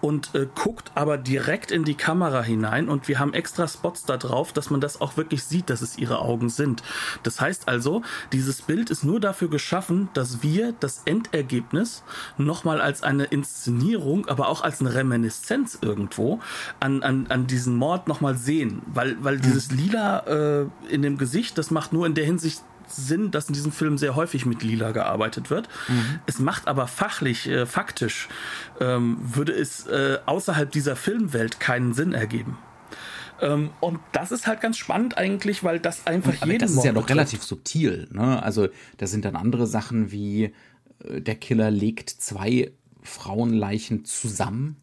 [0.00, 2.88] und äh, guckt aber direkt in die Kamera hinein.
[2.88, 5.98] Und wir haben extra Spots da drauf, dass man das auch wirklich sieht, dass es
[5.98, 6.82] ihre Augen sind.
[7.22, 12.02] Das heißt also, dieses Bild ist nur dafür geschaffen, dass wir das Endergebnis
[12.36, 16.40] nochmal als eine Inszenierung, aber auch als eine Reminiszenz irgendwo
[16.80, 18.82] an, an, an diesen Mord nochmal sehen.
[18.86, 19.42] Weil, weil mhm.
[19.42, 21.58] dieses lila äh, in dem Gesicht.
[21.58, 24.92] Das macht nur in der Hinsicht Sinn, dass in diesem Film sehr häufig mit Lila
[24.92, 25.68] gearbeitet wird.
[25.88, 26.20] Mhm.
[26.26, 28.28] Es macht aber fachlich, äh, faktisch,
[28.80, 32.58] ähm, würde es äh, außerhalb dieser Filmwelt keinen Sinn ergeben.
[33.40, 36.84] Ähm, und das ist halt ganz spannend eigentlich, weil das einfach und, jeden Das ist
[36.84, 38.08] ja doch relativ subtil.
[38.10, 38.42] Ne?
[38.42, 40.52] Also da sind dann andere Sachen wie
[41.04, 42.72] äh, der Killer legt zwei
[43.02, 44.76] Frauenleichen zusammen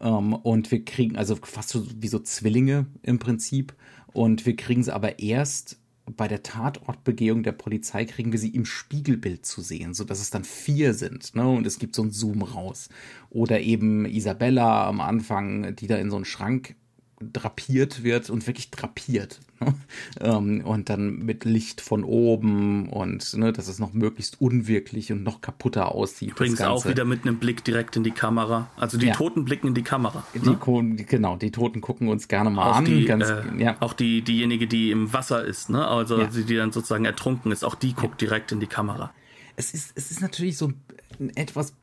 [0.00, 3.74] ähm, und wir kriegen also fast so wie so Zwillinge im Prinzip
[4.14, 8.64] und wir kriegen sie aber erst bei der Tatortbegehung der Polizei kriegen wir sie im
[8.64, 11.48] Spiegelbild zu sehen, so dass es dann vier sind, ne?
[11.48, 12.88] Und es gibt so einen Zoom raus.
[13.30, 16.76] Oder eben Isabella am Anfang, die da in so einen Schrank
[17.20, 19.40] drapiert wird und wirklich drapiert.
[20.20, 25.24] Ähm, und dann mit Licht von oben und ne, dass es noch möglichst unwirklich und
[25.24, 26.30] noch kaputter aussieht.
[26.30, 28.70] Übrigens auch wieder mit einem Blick direkt in die Kamera.
[28.76, 29.14] Also die ja.
[29.14, 30.24] Toten blicken in die Kamera.
[30.34, 30.58] Ne?
[30.96, 32.84] Die, genau, die Toten gucken uns gerne mal auch an.
[32.84, 33.76] Die, ganz, äh, ja.
[33.80, 35.86] Auch die, diejenige, die im Wasser ist, ne?
[35.86, 36.28] also ja.
[36.28, 39.12] die dann sozusagen ertrunken ist, auch die guckt direkt in die Kamera.
[39.56, 40.72] Es ist, es ist natürlich so
[41.18, 41.74] ein etwas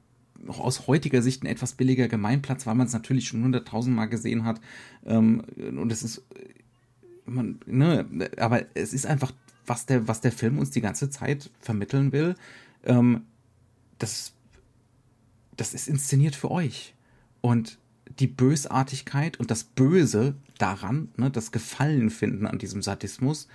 [0.47, 4.43] auch aus heutiger Sicht ein etwas billiger Gemeinplatz, weil man es natürlich schon hunderttausendmal gesehen
[4.43, 4.59] hat.
[5.05, 6.23] Ähm, und es ist,
[7.33, 8.05] man, ne,
[8.37, 9.31] aber es ist einfach,
[9.65, 12.35] was der, was der Film uns die ganze Zeit vermitteln will.
[12.83, 13.23] Ähm,
[13.99, 14.33] das,
[15.55, 16.95] das ist inszeniert für euch.
[17.41, 17.77] Und
[18.19, 23.47] die Bösartigkeit und das Böse daran, ne, das Gefallen finden an diesem Sadismus,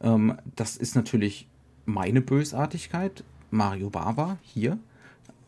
[0.00, 1.48] ähm, das ist natürlich
[1.86, 4.78] meine Bösartigkeit, Mario Bava hier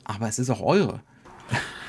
[0.06, 1.00] aber es ist auch eure.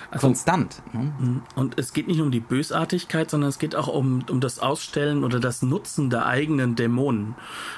[0.10, 0.82] Also, Konstant.
[0.94, 1.42] Ne?
[1.56, 5.24] Und es geht nicht um die Bösartigkeit, sondern es geht auch um, um das Ausstellen
[5.24, 7.36] oder das Nutzen der eigenen Dämonen.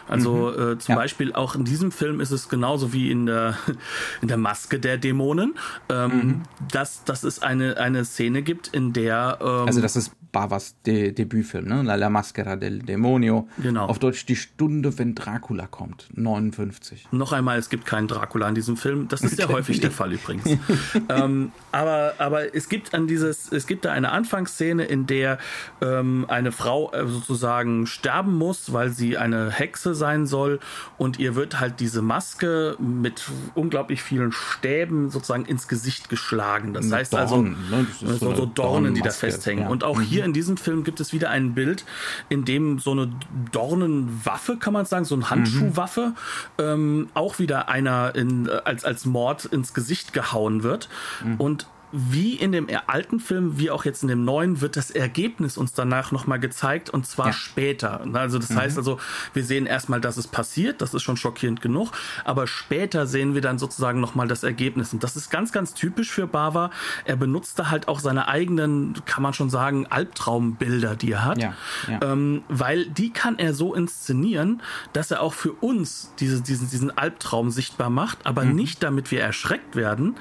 [0.08, 0.74] Also mhm.
[0.74, 0.96] äh, zum ja.
[0.96, 3.58] Beispiel auch in diesem Film ist es genauso wie in der,
[4.22, 5.56] in der Maske der Dämonen,
[5.90, 6.42] ähm, mhm.
[6.72, 9.40] dass, dass es eine, eine Szene gibt, in der...
[9.42, 11.82] Ähm, also das ist Bavas De Debütfilm, ne?
[11.84, 13.48] La, La Maschera del Demonio.
[13.58, 13.86] Genau.
[13.86, 16.08] Auf Deutsch Die Stunde, wenn Dracula kommt.
[16.14, 17.08] 59.
[17.12, 19.08] Noch einmal, es gibt keinen Dracula in diesem Film.
[19.08, 20.58] Das ist sehr häufig der Fall übrigens.
[21.10, 25.40] ähm, aber, aber es gibt an dieses, es gibt da eine Anfangsszene, in der
[25.82, 30.60] ähm, eine Frau äh, sozusagen sterben muss, weil sie eine Hexe sein soll
[30.98, 36.74] und ihr wird halt diese Maske mit unglaublich vielen Stäben sozusagen ins Gesicht geschlagen.
[36.74, 37.88] Das heißt also, Dornen, also ne?
[38.02, 39.66] das so, so, Dornen, die da festhängen.
[39.66, 39.70] Ja.
[39.70, 40.04] Und auch mhm.
[40.04, 41.86] hier hier in diesem Film gibt es wieder ein Bild,
[42.28, 43.10] in dem so eine
[43.54, 46.14] Dornenwaffe, kann man sagen, so eine Handschuhwaffe,
[46.58, 46.64] mhm.
[46.64, 50.90] ähm, auch wieder einer in, äh, als, als Mord ins Gesicht gehauen wird.
[51.24, 51.36] Mhm.
[51.38, 55.58] Und wie in dem alten Film, wie auch jetzt in dem neuen, wird das Ergebnis
[55.58, 57.34] uns danach nochmal gezeigt und zwar ja.
[57.34, 58.02] später.
[58.14, 58.58] Also das mhm.
[58.58, 59.00] heißt also,
[59.34, 61.92] wir sehen erstmal, dass es passiert, das ist schon schockierend genug,
[62.26, 64.94] aber später sehen wir dann sozusagen nochmal das Ergebnis.
[64.94, 66.72] Und das ist ganz, ganz typisch für Bava.
[67.06, 71.42] Er benutzt da halt auch seine eigenen, kann man schon sagen, Albtraumbilder, die er hat,
[71.42, 71.54] ja.
[71.88, 72.00] Ja.
[72.04, 74.62] Ähm, weil die kann er so inszenieren,
[74.94, 78.56] dass er auch für uns diese, diesen, diesen Albtraum sichtbar macht, aber mhm.
[78.56, 80.16] nicht damit wir erschreckt werden,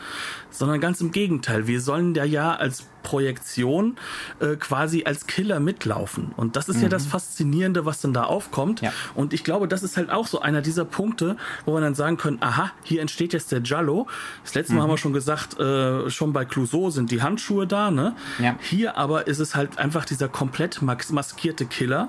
[0.51, 1.67] sondern ganz im Gegenteil.
[1.67, 3.97] Wir sollen ja ja als Projektion
[4.41, 6.33] äh, quasi als Killer mitlaufen.
[6.37, 6.85] Und das ist mhm.
[6.85, 8.83] ja das Faszinierende, was dann da aufkommt.
[8.83, 8.93] Ja.
[9.15, 12.17] Und ich glaube, das ist halt auch so einer dieser Punkte, wo wir dann sagen
[12.17, 14.07] können, aha, hier entsteht jetzt der Jallo.
[14.45, 14.83] Das letzte Mal mhm.
[14.83, 18.15] haben wir schon gesagt, äh, schon bei Clouseau sind die Handschuhe da, ne?
[18.39, 18.57] Ja.
[18.61, 22.09] Hier aber ist es halt einfach dieser komplett maskierte Killer.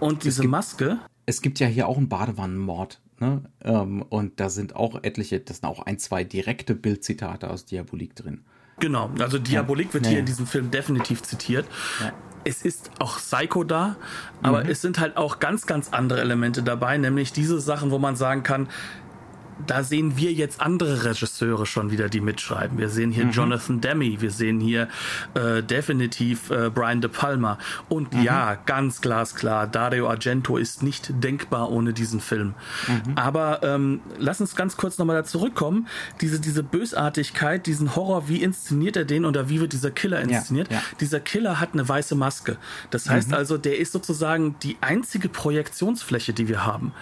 [0.00, 0.98] Und diese gibt, Maske.
[1.26, 3.00] Es gibt ja hier auch einen Badewannenmord.
[3.20, 3.42] Ne?
[3.62, 8.14] Ähm, und da sind auch etliche, das sind auch ein, zwei direkte Bildzitate aus Diabolik
[8.14, 8.42] drin.
[8.80, 9.94] Genau, also Diabolik ja.
[9.94, 10.10] wird ja.
[10.10, 11.66] hier in diesem Film definitiv zitiert.
[12.00, 12.12] Ja.
[12.44, 13.96] Es ist auch Psycho da,
[14.42, 14.70] aber mhm.
[14.70, 18.42] es sind halt auch ganz, ganz andere Elemente dabei, nämlich diese Sachen, wo man sagen
[18.42, 18.68] kann,
[19.66, 22.78] da sehen wir jetzt andere Regisseure schon wieder, die mitschreiben.
[22.78, 23.32] Wir sehen hier mhm.
[23.32, 24.88] Jonathan Demme, wir sehen hier
[25.34, 27.58] äh, definitiv äh, Brian De Palma.
[27.88, 28.22] Und mhm.
[28.22, 32.54] ja, ganz glasklar, Dario Argento ist nicht denkbar ohne diesen Film.
[32.86, 33.14] Mhm.
[33.16, 35.88] Aber ähm, lass uns ganz kurz nochmal da zurückkommen.
[36.20, 40.70] Diese, diese Bösartigkeit, diesen Horror, wie inszeniert er den oder wie wird dieser Killer inszeniert?
[40.70, 40.82] Ja, ja.
[41.00, 42.56] Dieser Killer hat eine weiße Maske.
[42.90, 43.34] Das heißt mhm.
[43.34, 46.92] also, der ist sozusagen die einzige Projektionsfläche, die wir haben.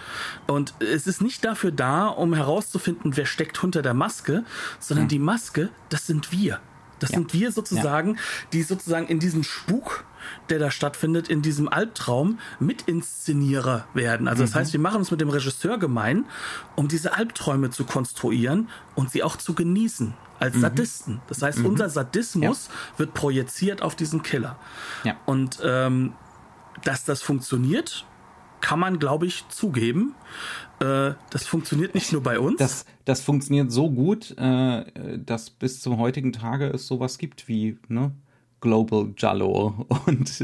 [0.47, 4.43] Und es ist nicht dafür da, um herauszufinden, wer steckt hinter der Maske,
[4.79, 5.09] sondern mhm.
[5.09, 6.59] die Maske, das sind wir.
[6.99, 7.17] Das ja.
[7.17, 8.21] sind wir sozusagen, ja.
[8.53, 10.05] die sozusagen in diesem Spuk,
[10.49, 14.27] der da stattfindet, in diesem Albtraum Mitinszenierer werden.
[14.27, 14.55] Also das mhm.
[14.55, 16.25] heißt, wir machen uns mit dem Regisseur gemein,
[16.75, 20.61] um diese Albträume zu konstruieren und sie auch zu genießen als mhm.
[20.61, 21.21] Sadisten.
[21.27, 21.67] Das heißt, mhm.
[21.67, 22.99] unser Sadismus ja.
[22.99, 24.57] wird projiziert auf diesen Killer.
[25.25, 26.13] Und ähm,
[26.83, 28.05] dass das funktioniert,
[28.61, 30.15] kann man, glaube ich, zugeben.
[30.79, 32.57] Äh, das funktioniert nicht nur bei uns.
[32.57, 34.85] Das, das funktioniert so gut, äh,
[35.17, 38.11] dass bis zum heutigen Tage es sowas gibt wie ne,
[38.61, 40.43] Global Jallo und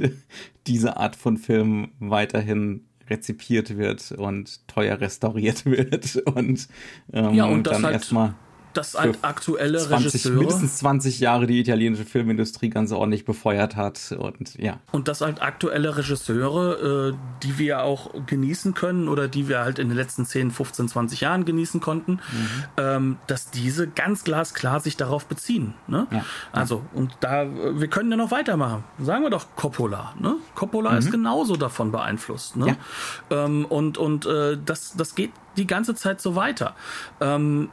[0.67, 6.67] diese Art von Film weiterhin rezipiert wird und teuer restauriert wird und,
[7.11, 8.35] ähm, ja, und dann halt erstmal
[8.73, 14.13] dass halt aktuelle 20, Regisseure mindestens 20 Jahre die italienische Filmindustrie ganz ordentlich befeuert hat
[14.17, 14.79] und ja.
[14.91, 19.79] Und dass halt aktuelle Regisseure, äh, die wir auch genießen können oder die wir halt
[19.79, 22.19] in den letzten 10, 15, 20 Jahren genießen konnten, mhm.
[22.77, 25.73] ähm, dass diese ganz glasklar sich darauf beziehen.
[25.87, 26.07] Ne?
[26.11, 26.25] Ja.
[26.51, 28.83] Also, und da, wir können ja noch weitermachen.
[28.99, 30.13] Sagen wir doch Coppola.
[30.19, 30.35] Ne?
[30.55, 30.97] Coppola mhm.
[30.97, 32.55] ist genauso davon beeinflusst.
[32.55, 32.77] Ne?
[33.29, 33.45] Ja.
[33.45, 36.75] Ähm, und und äh, das, das geht die ganze Zeit so weiter.
[37.21, 37.69] Ähm,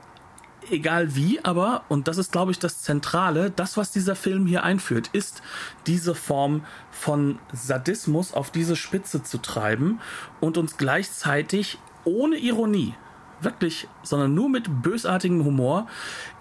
[0.70, 4.62] egal wie, aber, und das ist, glaube ich, das Zentrale, das, was dieser Film hier
[4.62, 5.42] einführt, ist
[5.86, 10.00] diese Form von Sadismus auf diese Spitze zu treiben
[10.40, 12.94] und uns gleichzeitig ohne Ironie,
[13.40, 15.86] wirklich, sondern nur mit bösartigem Humor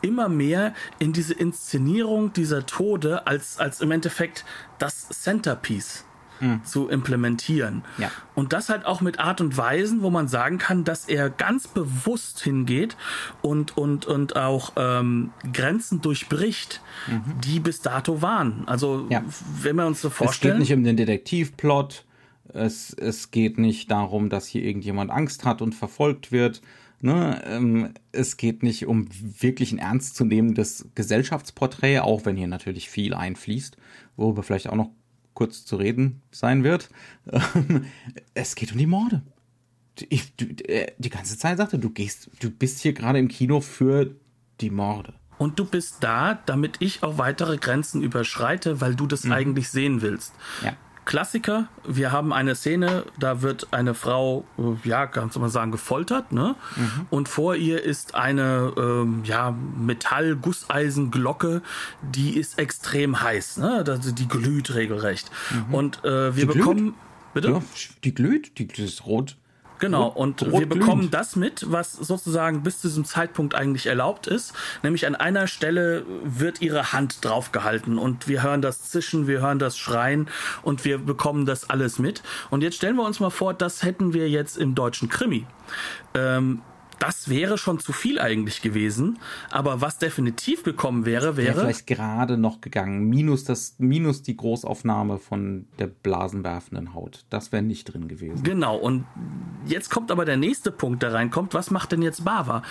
[0.01, 4.45] immer mehr in diese Inszenierung dieser Tode als, als im Endeffekt
[4.77, 6.05] das Centerpiece
[6.40, 6.64] mhm.
[6.64, 7.84] zu implementieren.
[7.98, 8.12] Ja.
[8.36, 11.68] Und das halt auch mit Art und Weisen, wo man sagen kann, dass er ganz
[11.68, 12.96] bewusst hingeht
[13.42, 17.42] und, und, und auch ähm, Grenzen durchbricht, mhm.
[17.42, 18.64] die bis dato waren.
[18.68, 19.24] Also, ja.
[19.62, 20.62] wenn wir uns so vorstellen.
[20.62, 22.06] Es geht nicht um den Detektivplot.
[22.52, 26.62] Es, es geht nicht darum, dass hier irgendjemand Angst hat und verfolgt wird.
[27.02, 33.14] Ne, ähm, es geht nicht um wirklich ein ernstzunehmendes Gesellschaftsporträt, auch wenn hier natürlich viel
[33.14, 33.78] einfließt,
[34.18, 34.90] worüber vielleicht auch noch
[35.40, 36.90] kurz zu reden sein wird.
[38.34, 39.22] es geht um die Morde.
[40.10, 43.62] Ich, du, äh, die ganze Zeit sagte, du gehst, du bist hier gerade im Kino
[43.62, 44.14] für
[44.60, 45.14] die Morde.
[45.38, 49.32] Und du bist da, damit ich auch weitere Grenzen überschreite, weil du das mhm.
[49.32, 50.34] eigentlich sehen willst.
[50.62, 50.76] Ja.
[51.10, 51.68] Klassiker.
[51.88, 56.32] Wir haben eine Szene, da wird eine Frau, äh, ja, kannst du mal sagen, gefoltert,
[56.32, 56.55] ne?
[56.76, 57.07] Mhm.
[57.10, 61.64] Und vor ihr ist eine, ähm, ja, Metall-Gusseisenglocke,
[62.03, 63.84] die ist extrem heiß, ne?
[63.88, 65.32] Also die glüht regelrecht.
[65.49, 65.74] Mhm.
[65.74, 66.78] Und äh, wir die bekommen.
[66.78, 66.93] Glüht?
[67.34, 67.47] Bitte?
[67.49, 67.62] Ja,
[68.03, 69.36] die glüht, die ist rot.
[69.80, 74.53] Genau, und wir bekommen das mit, was sozusagen bis zu diesem Zeitpunkt eigentlich erlaubt ist.
[74.84, 79.57] Nämlich an einer Stelle wird ihre Hand draufgehalten und wir hören das Zischen, wir hören
[79.57, 80.27] das Schreien
[80.63, 82.21] und wir bekommen das alles mit.
[82.49, 85.45] Und jetzt stellen wir uns mal vor, das hätten wir jetzt im deutschen Krimi.
[86.13, 86.61] Ähm,
[87.00, 89.20] das wäre schon zu viel eigentlich gewesen.
[89.50, 91.56] Aber was definitiv gekommen wäre, wäre.
[91.56, 93.08] Wäre vielleicht gerade noch gegangen.
[93.10, 97.26] Minus das, minus die Großaufnahme von der blasenwerfenden Haut.
[97.30, 98.43] Das wäre nicht drin gewesen.
[98.43, 98.76] Genau.
[98.78, 99.06] Und
[99.66, 101.54] jetzt kommt aber der nächste Punkt, der reinkommt.
[101.54, 102.64] Was macht denn jetzt Bava?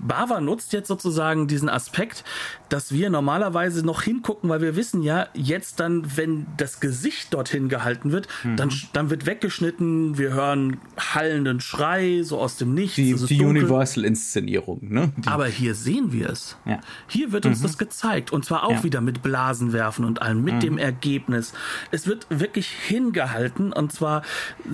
[0.00, 2.24] Bava nutzt jetzt sozusagen diesen Aspekt,
[2.70, 7.68] dass wir normalerweise noch hingucken, weil wir wissen ja, jetzt dann, wenn das Gesicht dorthin
[7.68, 8.56] gehalten wird, mhm.
[8.56, 12.96] dann, dann wird weggeschnitten, wir hören hallenden Schrei, so aus dem Nichts.
[12.96, 13.38] Die, die
[13.74, 15.12] Universal-Inszenierung, ne?
[15.16, 15.28] Die.
[15.28, 16.56] Aber hier sehen wir es.
[16.64, 16.80] Ja.
[17.08, 17.62] Hier wird uns mhm.
[17.64, 18.32] das gezeigt.
[18.32, 18.84] Und zwar auch ja.
[18.84, 20.60] wieder mit Blasenwerfen und allem, mit mhm.
[20.60, 21.52] dem Ergebnis.
[21.90, 24.22] Es wird wirklich hingehalten und zwar.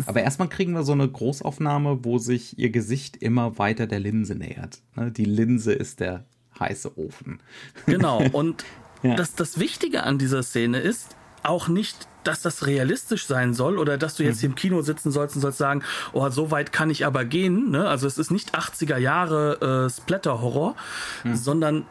[0.07, 4.35] Aber erstmal kriegen wir so eine Großaufnahme, wo sich ihr Gesicht immer weiter der Linse
[4.35, 4.81] nähert.
[4.97, 5.11] Ne?
[5.11, 6.25] Die Linse ist der
[6.59, 7.41] heiße Ofen.
[7.87, 8.23] Genau.
[8.33, 8.65] Und
[9.03, 9.15] ja.
[9.15, 13.97] das, das Wichtige an dieser Szene ist, auch nicht, dass das realistisch sein soll oder
[13.97, 14.41] dass du jetzt mhm.
[14.41, 15.83] hier im Kino sitzen sollst und sollst sagen,
[16.13, 17.71] oh, so weit kann ich aber gehen.
[17.71, 17.89] Ne?
[17.89, 20.77] Also es ist nicht 80er Jahre äh, Splatter-Horror,
[21.25, 21.35] mhm.
[21.35, 21.87] sondern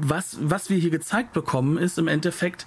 [0.00, 2.66] was, was wir hier gezeigt bekommen, ist im Endeffekt,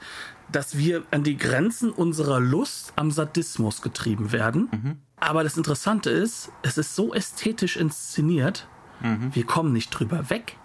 [0.51, 4.69] dass wir an die Grenzen unserer Lust am Sadismus getrieben werden.
[4.71, 4.97] Mhm.
[5.19, 8.67] Aber das Interessante ist, es ist so ästhetisch inszeniert,
[9.01, 9.31] mhm.
[9.33, 10.57] wir kommen nicht drüber weg.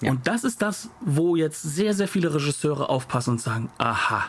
[0.00, 0.10] Ja.
[0.10, 4.24] Und das ist das, wo jetzt sehr, sehr viele Regisseure aufpassen und sagen, aha,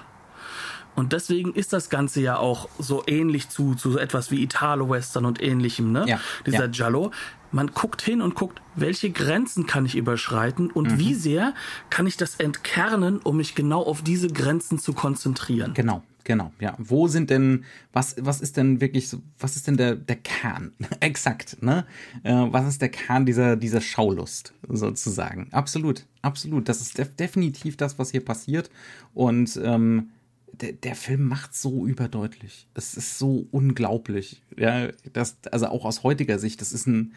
[0.95, 5.25] Und deswegen ist das Ganze ja auch so ähnlich zu, zu so etwas wie Italo-Western
[5.25, 6.05] und ähnlichem, ne?
[6.07, 6.67] Ja, Dieser ja.
[6.67, 7.11] Giallo.
[7.51, 11.53] Man guckt hin und guckt, welche Grenzen kann ich überschreiten und wie sehr
[11.91, 15.75] kann ich das entkernen, um mich genau auf diese Grenzen zu konzentrieren.
[15.75, 16.73] Genau, genau, ja.
[16.79, 20.73] Wo sind denn, was, was ist denn wirklich so, was ist denn der, der Kern?
[20.99, 21.85] Exakt, ne?
[22.23, 25.49] Äh, was ist der Kern dieser, dieser Schaulust, sozusagen?
[25.51, 26.67] Absolut, absolut.
[26.67, 28.71] Das ist def definitiv das, was hier passiert.
[29.13, 30.09] Und ähm,
[30.53, 32.67] der, der Film macht so überdeutlich.
[32.73, 34.41] Es ist so unglaublich.
[34.57, 37.13] Ja, das, also auch aus heutiger Sicht, das ist ein,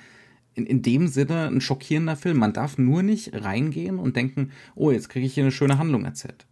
[0.55, 2.39] in, in dem Sinne ein schockierender Film.
[2.39, 6.05] Man darf nur nicht reingehen und denken, oh, jetzt kriege ich hier eine schöne Handlung
[6.05, 6.47] erzählt.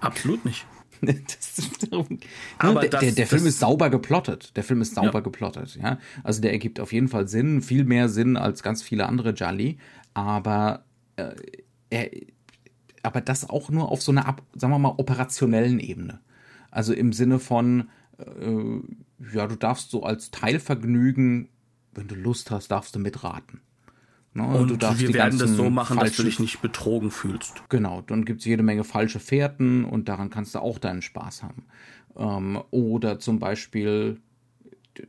[0.00, 0.66] Absolut nicht.
[1.04, 2.20] Das darum,
[2.58, 4.56] Aber der, das- der, der Film ist sauber geplottet.
[4.56, 5.20] Der Film ist sauber Ja.
[5.20, 5.98] geplottet, ja.
[6.22, 9.78] Also der ergibt auf jeden Fall Sinn, viel mehr Sinn als ganz viele andere Jolly.
[10.14, 10.84] Aber
[11.16, 11.34] äh,
[11.90, 12.08] er,
[13.02, 16.20] aber das auch nur auf so einer, sagen wir mal, operationellen Ebene.
[16.70, 17.88] Also im Sinne von,
[18.18, 21.48] äh, ja, du darfst so als Teilvergnügen,
[21.94, 23.60] wenn du Lust hast, darfst du mitraten.
[24.34, 24.46] Ne?
[24.46, 27.62] Und du darfst wir die werden das so machen, dass du dich nicht betrogen fühlst.
[27.68, 31.42] Genau, dann gibt es jede Menge falsche Fährten und daran kannst du auch deinen Spaß
[31.42, 31.66] haben.
[32.16, 34.20] Ähm, oder zum Beispiel,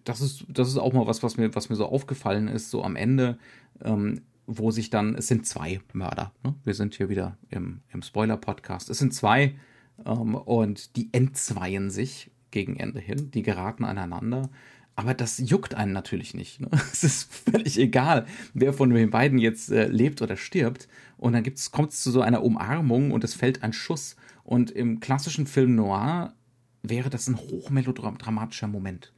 [0.04, 2.84] das ist, das ist auch mal was, was mir, was mir so aufgefallen ist, so
[2.84, 3.38] am Ende,
[3.82, 6.34] ähm, wo sich dann, es sind zwei Mörder.
[6.44, 6.56] Ne?
[6.64, 8.89] Wir sind hier wieder im, im Spoiler-Podcast.
[8.89, 9.56] Es sind zwei
[10.06, 13.32] ähm, und die entzweien sich gegen Ende hin.
[13.32, 14.50] Die geraten aneinander.
[14.96, 16.60] Aber das juckt einen natürlich nicht.
[16.60, 16.70] Ne?
[16.91, 20.88] Es ist völlig egal, wer von den beiden jetzt äh, lebt oder stirbt.
[21.18, 24.16] Und dann kommt es zu so einer Umarmung und es fällt ein Schuss.
[24.44, 26.34] Und im klassischen Film Noir
[26.84, 29.14] wäre das ein hochmelodramatischer Moment.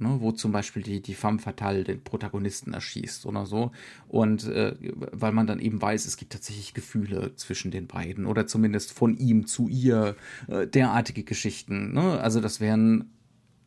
[0.00, 3.72] Ne, wo zum Beispiel die, die femme fatale den Protagonisten erschießt oder so.
[4.06, 8.46] Und äh, weil man dann eben weiß, es gibt tatsächlich Gefühle zwischen den beiden oder
[8.46, 10.14] zumindest von ihm zu ihr,
[10.46, 11.94] äh, derartige Geschichten.
[11.94, 12.20] Ne?
[12.20, 13.10] Also das wäre ein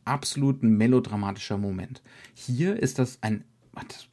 [0.06, 2.00] absolut ein melodramatischer Moment.
[2.32, 3.44] Hier ist das ein,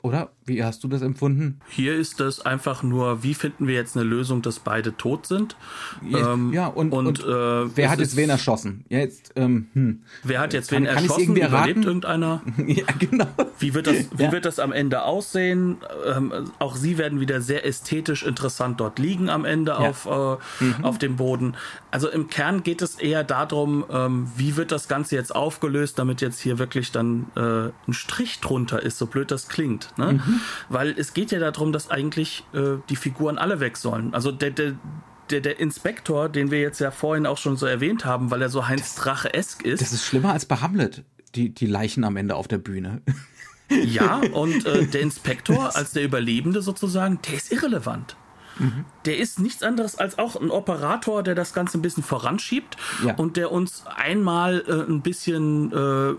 [0.02, 0.30] oder?
[0.46, 1.60] Wie hast du das empfunden?
[1.70, 5.56] Hier ist es einfach nur, wie finden wir jetzt eine Lösung, dass beide tot sind?
[6.10, 7.26] Ja, Ähm, ja, und, und, äh,
[7.76, 8.84] wer hat jetzt wen erschossen?
[8.90, 10.02] Ja, jetzt, ähm, hm.
[10.24, 11.36] Wer hat jetzt Kann- wen kann erschossen?
[11.36, 11.84] Überlebt erraten?
[11.84, 12.42] irgendeiner?
[12.66, 13.28] ja, genau.
[13.60, 14.32] Wie wird das, wie Ja.
[14.32, 15.78] wird das am Ende aussehen?
[16.08, 20.84] Ähm, auch sie werden wieder sehr ästhetisch interessant dort liegen am Ende auf, äh, Mhm.
[20.86, 21.56] auf dem Boden.
[21.92, 26.22] Also im Kern geht es eher darum, ähm, wie wird das Ganze jetzt aufgelöst, damit
[26.22, 29.98] jetzt hier wirklich dann äh, ein Strich drunter ist, so blöd das klingt.
[29.98, 30.14] Ne?
[30.14, 30.42] Mhm.
[30.70, 34.14] Weil es geht ja darum, dass eigentlich äh, die Figuren alle weg sollen.
[34.14, 34.76] Also der, der,
[35.30, 38.50] der, der Inspektor, den wir jetzt ja vorhin auch schon so erwähnt haben, weil er
[38.50, 39.82] so Heinz Drache-esk ist.
[39.82, 41.04] Das ist schlimmer als bei Hamlet,
[41.36, 43.02] die, die Leichen am Ende auf der Bühne.
[43.70, 48.16] Ja, und äh, der Inspektor als der Überlebende sozusagen, der ist irrelevant.
[49.06, 53.14] Der ist nichts anderes als auch ein Operator, der das Ganze ein bisschen voranschiebt Ja.
[53.16, 56.16] und der uns einmal äh, ein bisschen äh,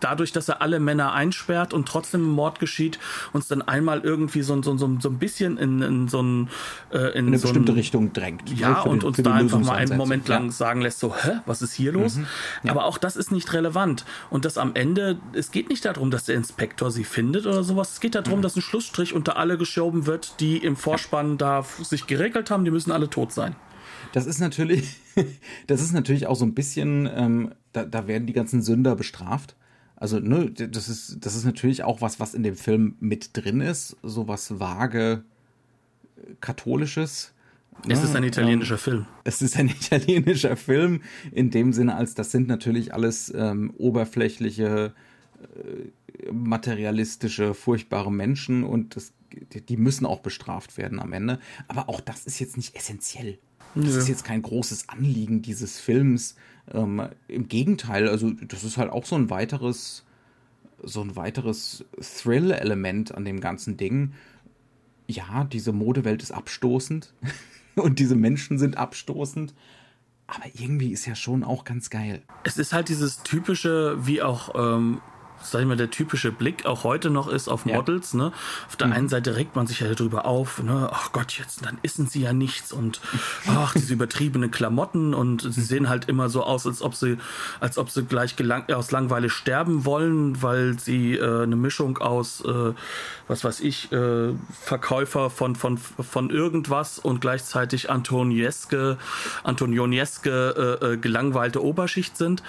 [0.00, 2.98] dadurch, dass er alle Männer einsperrt und trotzdem ein Mord geschieht,
[3.32, 6.48] uns dann einmal irgendwie so, so, so, so ein bisschen in, in so ein
[6.92, 8.50] äh, in In eine so bestimmte ein, Richtung drängt.
[8.58, 9.96] ja, Für und den- uns da einfach mal einen.
[9.96, 10.46] Moment lang Ja.
[10.46, 10.50] Mhm.
[10.52, 12.18] sagen lässt, so, hä, was ist hier los?
[12.66, 14.04] Aber auch das ist nicht relevant.
[14.30, 17.92] Und das am Ende, es geht nicht darum, dass der Inspektor sie findet oder sowas.
[17.92, 18.24] Es geht Mhm.
[18.24, 22.64] darum, dass ein Schlussstrich unter alle geschoben wird, die im Vorspann da sich geregelt haben,
[22.64, 23.56] die müssen alle tot sein.
[24.12, 25.00] Das ist natürlich,
[25.66, 29.56] das ist natürlich auch so ein bisschen, ähm, da, da werden die ganzen Sünder bestraft.
[29.96, 33.60] Also, ne, das ist, das ist natürlich auch was, was in dem Film mit drin
[33.60, 35.24] ist, so was vage
[36.40, 37.32] katholisches.
[37.88, 39.06] Es ne, ist ein italienischer Film.
[39.24, 41.02] Es ist ein italienischer Film,
[41.32, 44.94] in dem Sinne, als das sind natürlich alles ähm, oberflächliche,
[45.42, 49.12] äh, materialistische, furchtbare Menschen und das,
[49.68, 51.38] die, müssen auch bestraft werden am Ende.
[51.68, 53.38] Aber auch das ist jetzt nicht essentiell.
[53.74, 53.98] Das Nö.
[53.98, 56.36] ist jetzt kein großes Anliegen dieses Films.
[56.72, 60.04] Ähm, Im Gegenteil, also das ist halt auch so ein weiteres,
[60.82, 64.14] so ein weiteres Thrill-Element an dem ganzen Ding.
[65.06, 67.12] Ja, diese Modewelt ist abstoßend
[67.74, 69.54] und diese Menschen sind abstoßend.
[70.26, 72.22] Aber irgendwie ist ja schon auch ganz geil.
[72.44, 75.00] Es ist halt dieses typische, wie auch, ähm,
[75.50, 77.76] sag ich mal, der typische Blick auch heute noch ist auf Ja.
[77.76, 78.14] Models.
[78.14, 78.32] Ne?
[78.68, 80.88] Auf der einen Seite regt man sich ja darüber auf, ne?
[80.92, 83.00] ach Gott, jetzt dann essen sie ja nichts und
[83.48, 87.18] ach, diese übertriebenen Klamotten und sie sehen halt immer so aus, als ob sie,
[87.60, 92.42] als ob sie gleich gelang aus Langweile sterben wollen, weil sie äh, eine Mischung aus,
[92.44, 92.72] äh,
[93.28, 94.32] was weiß ich, äh,
[94.62, 98.98] Verkäufer von, von, von irgendwas und gleichzeitig Antonieske,
[99.42, 102.42] Antonieske äh, äh, gelangweilte Oberschicht sind.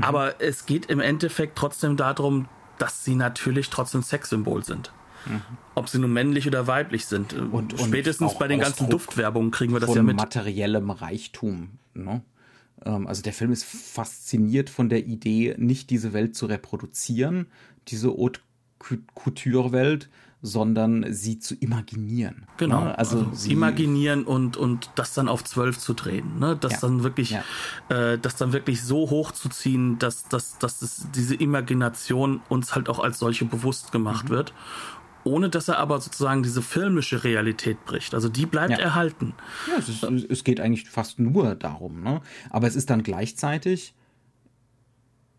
[0.00, 2.41] Aber es geht im Endeffekt trotzdem darum,
[2.82, 4.92] dass sie natürlich trotzdem Sexsymbol sind.
[5.76, 7.32] Ob sie nun männlich oder weiblich sind.
[7.32, 10.16] Und- Spätestens bei den ganzen Ausdruck Duftwerbungen kriegen wir das ja mit.
[10.16, 11.78] materiellem Reichtum.
[11.94, 12.22] Ne?
[12.84, 17.46] Ähm, also der Film ist fasziniert von der Idee, nicht diese Welt zu reproduzieren,
[17.88, 18.40] diese Haute
[19.14, 20.08] Couture-Welt,
[20.42, 22.46] sondern sie zu imaginieren.
[22.56, 22.98] Genau, ne?
[22.98, 26.56] also, also imaginieren und, und das dann auf zwölf zu drehen, ne?
[26.60, 26.78] das ja.
[26.80, 27.44] dann wirklich, ja.
[27.88, 32.98] äh, das dann wirklich so hochzuziehen, dass, dass, dass es, diese Imagination uns halt auch
[32.98, 34.34] als solche bewusst gemacht mhm.
[34.34, 34.54] wird
[35.24, 38.12] ohne dass er aber sozusagen diese filmische Realität bricht.
[38.12, 38.78] Also die bleibt ja.
[38.78, 39.34] erhalten.
[39.68, 42.02] Ja, es, ist, es, geht eigentlich fast nur darum.
[42.02, 42.20] Ne?
[42.50, 43.94] Aber es ist dann gleichzeitig,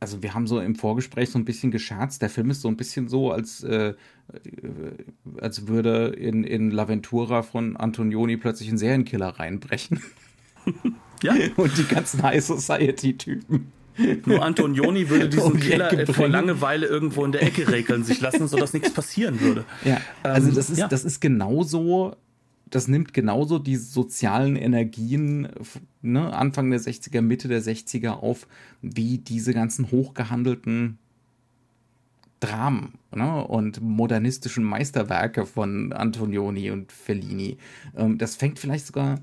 [0.03, 2.75] also wir haben so im Vorgespräch so ein bisschen gescherzt, der Film ist so ein
[2.75, 3.93] bisschen so, als, äh,
[5.39, 10.01] als würde in, in L'Aventura von Antonioni plötzlich ein Serienkiller reinbrechen.
[11.23, 11.33] ja.
[11.55, 13.71] Und die ganzen High Society-Typen.
[14.25, 18.73] Nur Antonioni würde diesen Killer vor Langeweile irgendwo in der Ecke regeln sich lassen, sodass
[18.73, 19.63] nichts passieren würde.
[19.85, 20.89] Ja, also das ist, ja.
[20.89, 22.17] das ist genauso,
[22.73, 25.47] das nimmt genauso die sozialen Energien
[26.01, 28.47] ne, Anfang der 60er, Mitte der 60er auf,
[28.81, 30.97] wie diese ganzen hochgehandelten
[32.39, 37.57] Dramen ne, und modernistischen Meisterwerke von Antonioni und Fellini.
[37.95, 39.19] Ähm, das fängt vielleicht sogar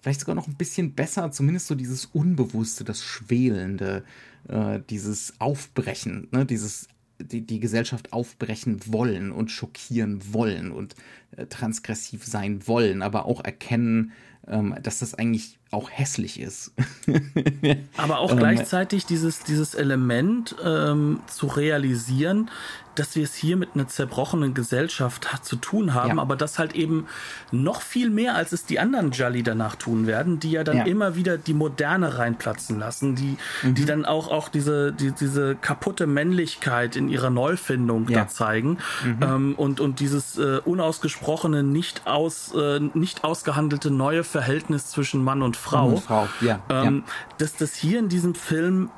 [0.00, 4.04] vielleicht sogar noch ein bisschen besser, zumindest so dieses Unbewusste, das Schwelende,
[4.48, 6.88] äh, dieses Aufbrechen, ne, dieses
[7.18, 10.94] die, die Gesellschaft aufbrechen wollen und schockieren wollen und
[11.36, 14.12] äh, transgressiv sein wollen, aber auch erkennen,
[14.46, 16.72] ähm, dass das eigentlich auch hässlich ist.
[17.96, 22.50] aber auch ähm, gleichzeitig dieses, dieses Element ähm, zu realisieren,
[22.94, 26.22] dass wir es hier mit einer zerbrochenen Gesellschaft zu tun haben, ja.
[26.22, 27.06] aber das halt eben
[27.50, 30.84] noch viel mehr, als es die anderen Jolly danach tun werden, die ja dann ja.
[30.84, 33.74] immer wieder die Moderne reinplatzen lassen, die, mhm.
[33.74, 38.20] die dann auch, auch diese, die, diese kaputte Männlichkeit in ihrer Neufindung ja.
[38.20, 39.18] da zeigen mhm.
[39.22, 45.42] ähm, und, und dieses äh, unausgesprochene, nicht, aus, äh, nicht ausgehandelte neue Verhältnis zwischen Mann
[45.42, 45.86] und Frau.
[45.86, 46.28] Mann und Frau.
[46.40, 46.60] Ja.
[46.68, 47.04] Ähm,
[47.38, 48.90] dass das hier in diesem Film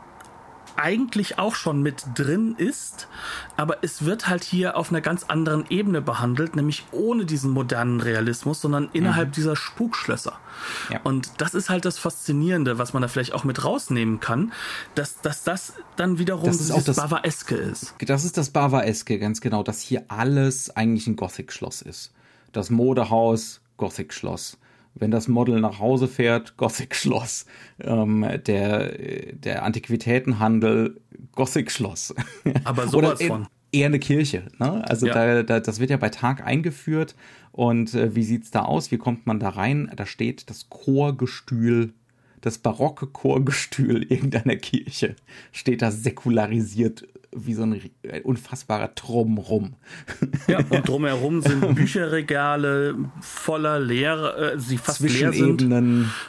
[0.77, 3.09] eigentlich auch schon mit drin ist,
[3.57, 8.01] aber es wird halt hier auf einer ganz anderen Ebene behandelt, nämlich ohne diesen modernen
[8.01, 9.33] Realismus, sondern innerhalb mhm.
[9.33, 10.39] dieser Spukschlösser.
[10.91, 11.01] Ja.
[11.03, 14.53] Und das ist halt das Faszinierende, was man da vielleicht auch mit rausnehmen kann,
[14.95, 17.95] dass, dass das dann wiederum das dieses das, Bavaeske ist.
[18.01, 22.13] Das ist das Bavaeske, ganz genau, dass hier alles eigentlich ein Gothic-Schloss ist.
[22.53, 24.59] Das Modehaus, Gothic-Schloss
[24.99, 27.47] wenn das Model nach Hause fährt, Gothic-Schloss.
[27.81, 28.97] Ähm, der,
[29.33, 31.01] der Antiquitätenhandel,
[31.33, 32.15] Gothic-Schloss.
[32.65, 33.47] Aber sowas Oder von.
[33.73, 34.45] Eher eine Kirche.
[34.59, 34.89] Ne?
[34.89, 35.13] Also ja.
[35.13, 37.15] da, da, das wird ja bei Tag eingeführt.
[37.53, 38.91] Und äh, wie sieht's da aus?
[38.91, 39.93] Wie kommt man da rein?
[39.95, 41.93] Da steht das Chorgestühl
[42.43, 45.17] das barocke Chorgestühl irgendeiner Kirche
[45.51, 47.81] steht da säkularisiert wie so ein
[48.25, 49.75] unfassbarer Drumrum.
[50.49, 55.63] Ja, und drumherum sind Bücherregale voller leer, äh, sie fast leer sind.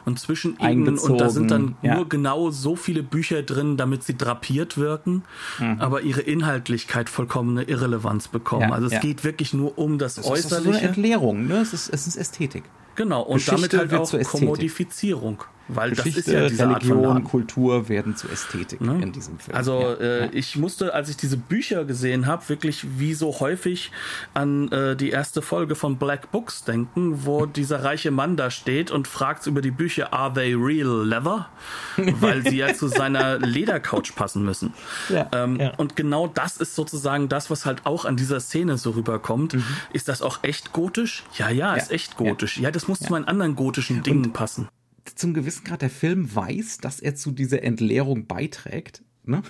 [0.06, 1.96] Und Zwischenebenen und da sind dann ja.
[1.96, 5.24] nur genau so viele Bücher drin, damit sie drapiert wirken,
[5.60, 5.78] mhm.
[5.80, 8.70] aber ihre Inhaltlichkeit vollkommene Irrelevanz bekommen.
[8.70, 9.00] Ja, also es ja.
[9.00, 10.50] geht wirklich nur um das, das Äußerliche.
[10.50, 11.62] Das ist so eine Entleerung, ne?
[11.62, 12.64] Es ist, es ist Ästhetik.
[12.96, 15.44] Genau, und Geschichte damit halt auch Kommodifizierung.
[15.68, 19.02] Weil Geschichte, das ist ja diese Religion, Kultur werden zu Ästhetik ne?
[19.02, 19.56] in diesem Film.
[19.58, 20.30] Also ja, äh, ja.
[20.32, 23.92] ich musste, als ich diese Bücher gesehen habe, wirklich wie so häufig
[24.34, 28.92] an äh, die erste Folge von Black Books denken, wo dieser reiche Mann da steht
[28.92, 31.50] und fragt über die Bücher, are they real leather?
[31.98, 34.74] Weil sie ja zu seiner Ledercouch passen müssen.
[35.10, 38.92] Ja, ähm, und genau das ist sozusagen das, was halt auch an dieser Szene so
[38.92, 39.54] rüberkommt.
[39.54, 39.64] Mhm.
[39.92, 41.24] Ist das auch echt gotisch?
[41.38, 42.58] Ja, ja, ist echt gotisch.
[42.58, 44.70] Ja, das muss zu meinen anderen gotischen Dingen und passen
[45.16, 49.04] zum gewissen Grad, der Film weiß, dass er zu dieser Entleerung beiträgt.
[49.24, 49.42] Ne?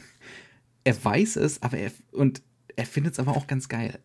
[0.83, 2.41] Er weiß es, aber er und
[2.75, 3.99] er findet es aber auch ganz geil.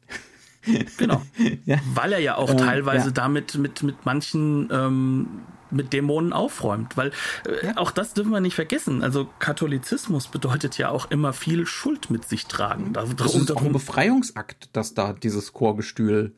[0.97, 1.23] Genau.
[1.65, 1.79] ja.
[1.95, 3.13] Weil er ja auch ähm, teilweise ja.
[3.13, 6.97] damit mit, mit manchen ähm, mit Dämonen aufräumt.
[6.97, 7.13] Weil
[7.47, 7.77] äh, ja.
[7.77, 9.03] auch das dürfen wir nicht vergessen.
[9.03, 12.93] Also Katholizismus bedeutet ja auch immer viel Schuld mit sich tragen.
[12.93, 16.35] Das ist auch ein Befreiungsakt, dass da dieses Chorgestühl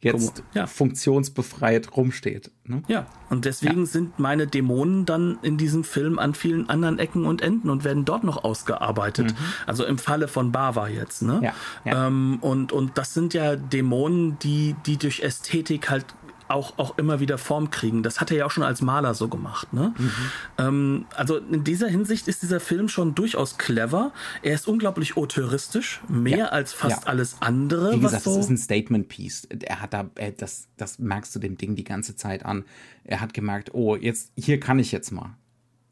[0.00, 0.66] jetzt ja.
[0.66, 2.50] funktionsbefreit rumsteht.
[2.64, 2.82] Ne?
[2.86, 3.86] Ja, und deswegen ja.
[3.86, 8.04] sind meine Dämonen dann in diesem Film an vielen anderen Ecken und Enden und werden
[8.04, 9.32] dort noch ausgearbeitet.
[9.32, 9.36] Mhm.
[9.66, 11.22] Also im Falle von Bava jetzt.
[11.22, 11.40] Ne?
[11.42, 11.54] Ja.
[11.84, 12.06] ja.
[12.06, 16.06] Ähm, und, und das sind ja Dämonen, die, die durch Ästhetik halt
[16.48, 18.02] auch, auch immer wieder Form kriegen.
[18.02, 19.72] Das hat er ja auch schon als Maler so gemacht.
[19.72, 19.94] Ne?
[19.96, 20.10] Mhm.
[20.58, 24.12] Ähm, also in dieser Hinsicht ist dieser Film schon durchaus clever.
[24.42, 26.46] Er ist unglaublich auteuristisch, mehr ja.
[26.46, 27.08] als fast ja.
[27.08, 27.94] alles andere.
[27.94, 29.48] Wie gesagt, so das ist ein Statement-Piece.
[29.62, 32.64] Er hat da, er, das, das merkst du dem Ding die ganze Zeit an.
[33.04, 35.36] Er hat gemerkt, oh, jetzt, hier kann ich jetzt mal.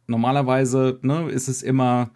[0.07, 2.11] Normalerweise ne, ist es immer,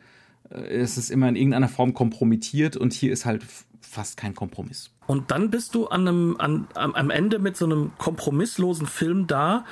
[0.50, 3.44] äh, ist es immer in irgendeiner Form kompromittiert und hier ist halt
[3.88, 4.90] fast kein Kompromiss.
[5.06, 9.64] Und dann bist du an einem, an, am Ende mit so einem kompromisslosen Film da,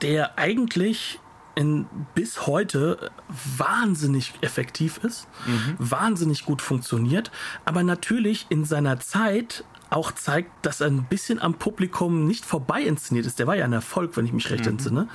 [0.00, 1.20] der eigentlich
[1.54, 3.10] in, bis heute
[3.56, 5.74] wahnsinnig effektiv ist, mhm.
[5.78, 7.32] wahnsinnig gut funktioniert,
[7.64, 12.82] aber natürlich in seiner Zeit auch zeigt, dass er ein bisschen am Publikum nicht vorbei
[12.82, 13.38] inszeniert ist.
[13.38, 14.72] Der war ja ein Erfolg, wenn ich mich recht mhm.
[14.72, 15.08] entsinne.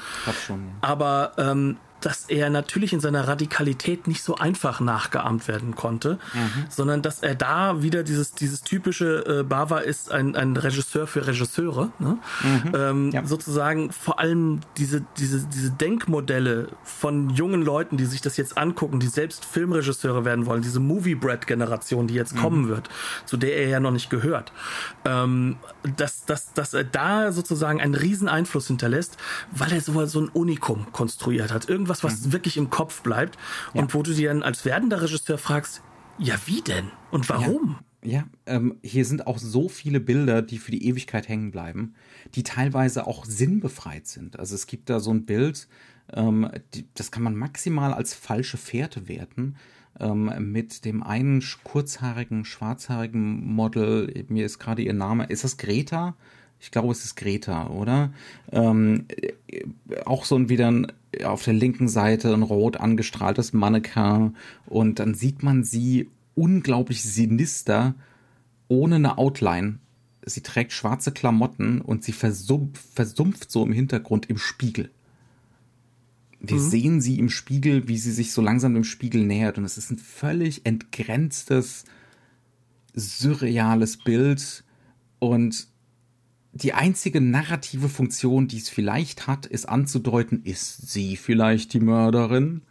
[0.46, 0.74] Schon, ja.
[0.82, 6.66] Aber ähm, dass er natürlich in seiner Radikalität nicht so einfach nachgeahmt werden konnte, mhm.
[6.70, 11.26] sondern dass er da wieder dieses, dieses typische äh, Bava ist ein, ein Regisseur für
[11.26, 12.18] Regisseure, ne?
[12.42, 12.72] mhm.
[12.76, 13.26] ähm, ja.
[13.26, 19.00] sozusagen vor allem diese, diese, diese Denkmodelle von jungen Leuten, die sich das jetzt angucken,
[19.00, 22.40] die selbst Filmregisseure werden wollen, diese Movie-Bread-Generation, die jetzt mhm.
[22.40, 22.90] kommen wird,
[23.26, 24.52] zu der er ja noch nicht gehört,
[25.06, 25.56] ähm,
[25.96, 29.16] dass, dass, dass er da sozusagen einen riesen Einfluss hinterlässt,
[29.52, 31.70] weil er so, so ein Unikum konstruiert hat.
[31.70, 32.34] Irgendwas etwas, was mhm.
[32.34, 33.38] wirklich im Kopf bleibt
[33.74, 33.82] ja.
[33.82, 35.82] und wo du dir dann als werdender Regisseur fragst,
[36.18, 37.80] ja, wie denn und warum?
[38.04, 41.96] Ja, ja ähm, hier sind auch so viele Bilder, die für die Ewigkeit hängen bleiben,
[42.36, 44.40] die teilweise auch sinnbefreit sind.
[44.40, 45.68] Also es gibt da so ein Bild,
[46.12, 49.56] ähm, die, das kann man maximal als falsche Fährte werten
[50.00, 56.16] ähm, mit dem einen kurzhaarigen, schwarzhaarigen Model, mir ist gerade ihr Name, ist das Greta?
[56.64, 58.14] Ich glaube, es ist Greta, oder?
[58.54, 59.66] Ähm, äh,
[60.06, 60.88] auch so ein wieder ein
[61.26, 67.96] auf der linken Seite ein rot angestrahltes Mannequin und dann sieht man sie unglaublich sinister
[68.70, 69.80] ohne eine Outline.
[70.26, 74.90] Sie trägt schwarze Klamotten und sie versumpft, versumpft so im Hintergrund im Spiegel.
[76.40, 76.70] Wir mhm.
[76.70, 79.92] sehen sie im Spiegel, wie sie sich so langsam dem Spiegel nähert und es ist
[79.92, 81.84] ein völlig entgrenztes,
[82.96, 84.64] surreales Bild
[85.20, 85.68] und
[86.54, 92.62] die einzige narrative Funktion, die es vielleicht hat, ist anzudeuten, ist sie vielleicht die Mörderin?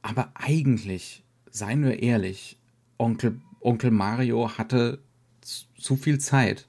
[0.00, 2.56] Aber eigentlich, seien wir ehrlich,
[2.96, 5.00] Onkel, Onkel Mario hatte
[5.76, 6.68] zu viel Zeit.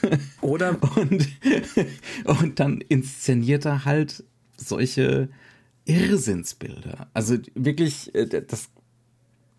[0.40, 0.78] Oder?
[0.96, 1.28] und,
[2.24, 4.24] und dann inszeniert er halt
[4.56, 5.28] solche
[5.84, 7.08] Irrsinnsbilder.
[7.12, 8.70] Also wirklich, äh, das,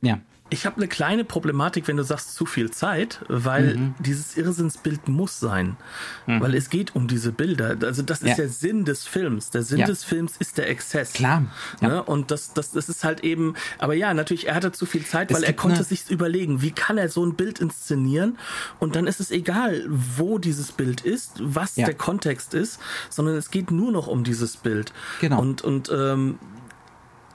[0.02, 0.22] ja.
[0.50, 3.96] Ich habe eine kleine Problematik, wenn du sagst zu viel Zeit, weil mhm.
[4.00, 5.78] dieses Irrsinnsbild muss sein,
[6.26, 6.42] mhm.
[6.42, 7.78] weil es geht um diese Bilder.
[7.82, 8.36] Also das ist ja.
[8.36, 9.52] der Sinn des Films.
[9.52, 9.86] Der Sinn ja.
[9.86, 11.14] des Films ist der Exzess.
[11.14, 11.46] Klar.
[11.82, 11.88] Ja.
[11.88, 12.04] Ne?
[12.04, 13.54] Und das, das, das ist halt eben.
[13.78, 16.98] Aber ja, natürlich, er hatte zu viel Zeit, weil er konnte sich überlegen, wie kann
[16.98, 18.38] er so ein Bild inszenieren.
[18.80, 22.80] Und dann ist es egal, wo dieses Bild ist, was der Kontext ist,
[23.10, 24.94] sondern es geht nur noch um dieses Bild.
[25.22, 25.40] Genau.
[25.40, 26.40] Und und ähm,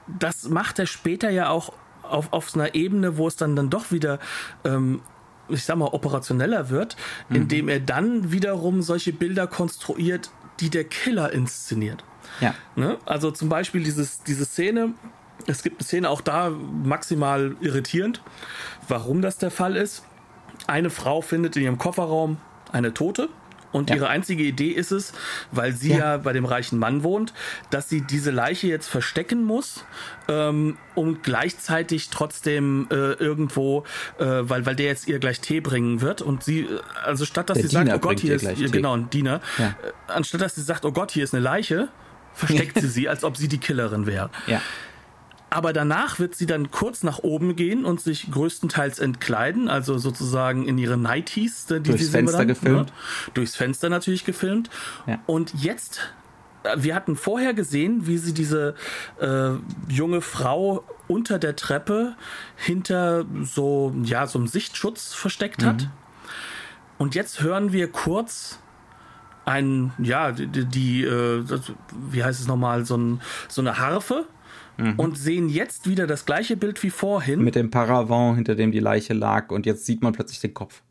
[0.07, 1.73] das macht er später ja auch
[2.09, 4.19] auf, auf einer Ebene, wo es dann, dann doch wieder
[4.63, 5.01] ähm,
[5.49, 6.95] ich sag mal, operationeller wird,
[7.29, 7.35] mhm.
[7.35, 12.03] indem er dann wiederum solche Bilder konstruiert, die der Killer inszeniert.
[12.41, 12.55] Ja.
[12.75, 12.97] Ne?
[13.05, 14.93] Also zum Beispiel dieses, diese Szene,
[15.45, 18.21] es gibt eine Szene auch da maximal irritierend,
[18.87, 20.03] warum das der Fall ist.
[20.67, 22.37] Eine Frau findet in ihrem Kofferraum
[22.71, 23.29] eine Tote
[23.75, 23.97] und ja.
[23.97, 25.11] ihre einzige Idee ist es,
[25.51, 25.97] weil sie ja.
[25.97, 26.17] ja.
[26.17, 27.33] bei dem reichen Mann wohnt,
[27.71, 29.83] dass sie diese Leiche jetzt verstecken muss,
[30.29, 33.83] ähm, um gleichzeitig trotzdem äh, irgendwo,
[34.17, 37.49] äh, weil, weil der jetzt ihr gleich Tee bringen wird und sie, äh, also statt
[37.49, 39.67] dass der sie Diener sagt, oh Gott, hier ist, ihr, genau, ein Diener, ja.
[39.67, 41.89] äh, anstatt dass sie sagt, oh Gott, hier ist eine Leiche,
[42.33, 44.29] versteckt sie sie, als ob sie die Killerin wäre.
[44.47, 44.61] Ja.
[45.55, 50.67] Aber danach wird sie dann kurz nach oben gehen und sich größtenteils entkleiden, also sozusagen
[50.67, 52.89] in ihre Nighties, die durchs Fenster dann, gefilmt.
[52.89, 53.31] Ne?
[53.35, 54.69] Durchs Fenster natürlich gefilmt.
[55.07, 55.19] Ja.
[55.27, 56.13] Und jetzt,
[56.63, 58.75] äh, wir hatten vorher gesehen, wie sie diese
[59.21, 59.51] äh,
[59.87, 62.17] junge Frau unter der Treppe
[62.57, 65.67] hinter so, ja, so einem Sichtschutz versteckt mhm.
[65.67, 65.89] hat.
[66.97, 68.59] Und jetzt hören wir kurz
[69.45, 71.45] ein, ja, die, die äh,
[72.11, 74.27] wie heißt es nochmal, so, ein, so eine Harfe,
[74.77, 74.93] mhm.
[74.97, 77.43] und sehen jetzt wieder das gleiche Bild wie vorhin.
[77.43, 80.81] Mit dem Paravent, hinter dem die Leiche lag und jetzt sieht man plötzlich den Kopf.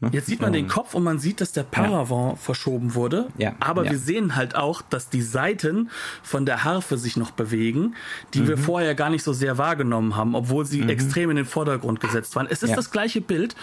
[0.00, 0.08] Ne?
[0.12, 2.36] Jetzt sieht man den Kopf und man sieht, dass der Paravent ja.
[2.36, 3.28] verschoben wurde.
[3.36, 3.54] Ja.
[3.60, 3.90] Aber ja.
[3.90, 5.90] wir sehen halt auch, dass die Seiten
[6.22, 7.94] von der Harfe sich noch bewegen,
[8.32, 8.48] die mhm.
[8.48, 10.88] wir vorher gar nicht so sehr wahrgenommen haben, obwohl sie mhm.
[10.88, 12.46] extrem in den Vordergrund gesetzt waren.
[12.48, 13.54] Es ist das gleiche Bild.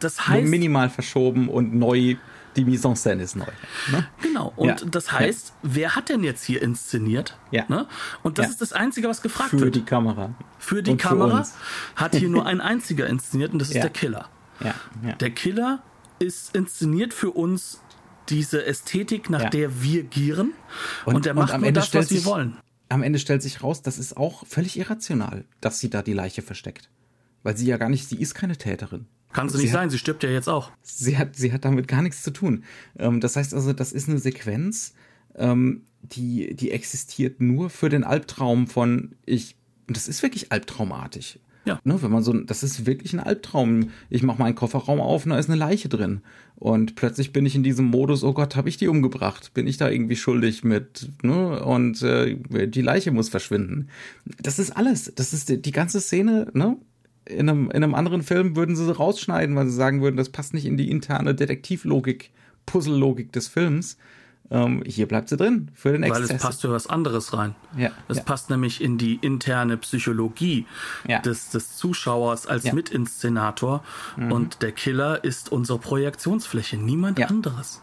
[0.00, 0.42] Das heißt.
[0.42, 2.16] Nur minimal verschoben und neu
[2.56, 3.46] die Mise en scène ist neu.
[3.92, 4.06] Ne?
[4.22, 4.52] Genau.
[4.56, 4.86] Und ja.
[4.90, 5.54] das heißt, ja.
[5.62, 7.38] wer hat denn jetzt hier inszeniert?
[7.50, 7.64] Ja.
[7.68, 7.86] Ne?
[8.22, 9.74] Und das ist das Einzige, was gefragt für wird.
[9.74, 10.34] Für die Kamera.
[10.58, 13.90] Für die und Kamera für hat hier nur ein einziger inszeniert und das ist der
[13.90, 14.28] Killer.
[14.60, 14.74] Ja.
[15.20, 15.82] Der Killer
[16.18, 17.80] ist inszeniert für uns
[18.28, 20.52] diese Ästhetik, nach der wir gieren.
[21.04, 22.56] Und, und er macht und nur das, was wir wollen.
[22.88, 26.42] Am Ende stellt sich raus, das ist auch völlig irrational, dass sie da die Leiche
[26.42, 26.88] versteckt.
[27.42, 29.06] Weil sie ja gar nicht, sie ist keine Täterin.
[29.36, 30.70] Kann sie nicht sein, sie stirbt ja jetzt auch.
[30.82, 32.64] Sie hat, sie hat damit gar nichts zu tun.
[32.98, 34.94] Ähm, das heißt also, das ist eine Sequenz,
[35.34, 39.56] ähm, die, die existiert nur für den Albtraum von ich,
[39.88, 41.38] und das ist wirklich albtraumartig.
[41.66, 41.80] Ja.
[41.84, 43.90] Ne, wenn man so, das ist wirklich ein Albtraum.
[44.08, 46.22] Ich mache meinen Kofferraum auf und da ist eine Leiche drin.
[46.54, 49.52] Und plötzlich bin ich in diesem Modus, oh Gott, habe ich die umgebracht?
[49.52, 51.62] Bin ich da irgendwie schuldig mit, ne?
[51.62, 52.36] Und äh,
[52.68, 53.88] die Leiche muss verschwinden.
[54.40, 55.12] Das ist alles.
[55.14, 56.78] Das ist die, die ganze Szene, ne?
[57.26, 60.54] In einem, in einem anderen Film würden sie rausschneiden, weil sie sagen würden, das passt
[60.54, 62.30] nicht in die interne Detektivlogik,
[62.66, 63.96] Puzzlelogik des Films.
[64.50, 66.28] Ähm, hier bleibt sie drin für den Exzess.
[66.28, 67.56] Weil es passt für was anderes rein.
[67.76, 68.22] Ja, es ja.
[68.22, 70.66] passt nämlich in die interne Psychologie
[71.06, 71.20] ja.
[71.20, 72.74] des, des Zuschauers als Ja.
[72.74, 73.82] Mitinszenator.
[74.16, 74.32] Mhm.
[74.32, 77.82] Und der Killer ist unsere Projektionsfläche, niemand anderes.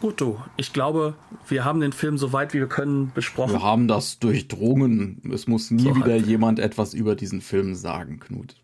[0.00, 0.06] Ja.
[0.06, 0.08] ja.
[0.08, 1.14] Gut, du, ich glaube,
[1.48, 3.52] wir haben den Film so weit wie wir können besprochen.
[3.52, 5.20] Wir haben das durchdrungen.
[5.32, 6.26] Es muss nie So wieder halb.
[6.26, 8.56] jemand etwas über diesen Film sagen, Knut.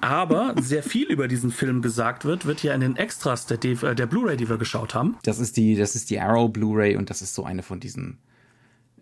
[0.00, 3.82] Aber sehr viel über diesen Film gesagt wird, wird hier in den Extras der, DV
[3.88, 5.16] äh, der Blu-ray, die wir geschaut haben.
[5.22, 8.18] Das ist die, das ist die Arrow Blu-ray und das ist so eine von diesen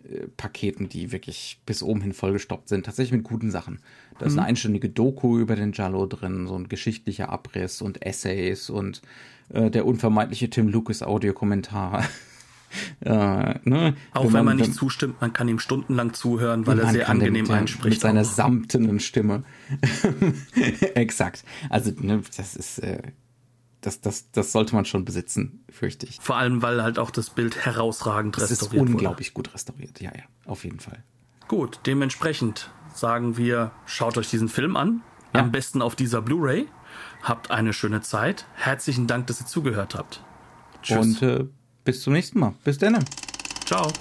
[0.09, 2.85] äh, Paketen, die wirklich bis oben hin vollgestoppt sind.
[2.85, 3.79] Tatsächlich mit guten Sachen.
[4.19, 8.69] Da ist eine einstündige Doku über den Jallo drin, so ein geschichtlicher Abriss und Essays
[8.69, 9.01] und
[9.53, 12.03] äh, der unvermeidliche Tim Lucas Audiokommentar.
[13.01, 13.95] äh, ne?
[14.11, 17.45] Auch wenn, man nicht zustimmt, man kann ihm stundenlang zuhören, weil er Man sehr angenehm
[17.45, 17.95] der- einspricht.
[17.95, 18.25] Mit seiner auch.
[18.25, 19.43] samtenen Stimme.
[20.95, 21.43] Exakt.
[21.69, 23.01] Also, ne, das ist, äh,
[23.81, 26.19] das, das, das sollte man schon besitzen, fürchte ich.
[26.21, 30.01] Vor allem, weil halt auch das Bild herausragend Das ist restauriert unglaublich gut restauriert.
[30.01, 31.03] Ja, ja, auf jeden Fall.
[31.39, 31.47] wurde.
[31.47, 35.01] Gut, dementsprechend sagen wir, schaut euch diesen Film an.
[35.35, 35.41] Ja.
[35.41, 36.67] Am besten auf dieser Blu-ray.
[37.23, 38.45] Habt eine schöne Zeit.
[38.55, 40.21] Herzlichen Dank, dass ihr zugehört habt.
[40.81, 40.97] Tschüss.
[40.97, 41.45] Und äh,
[41.85, 42.53] bis zum nächsten Mal.
[42.63, 43.03] Bis dann.
[43.65, 43.91] Ciao.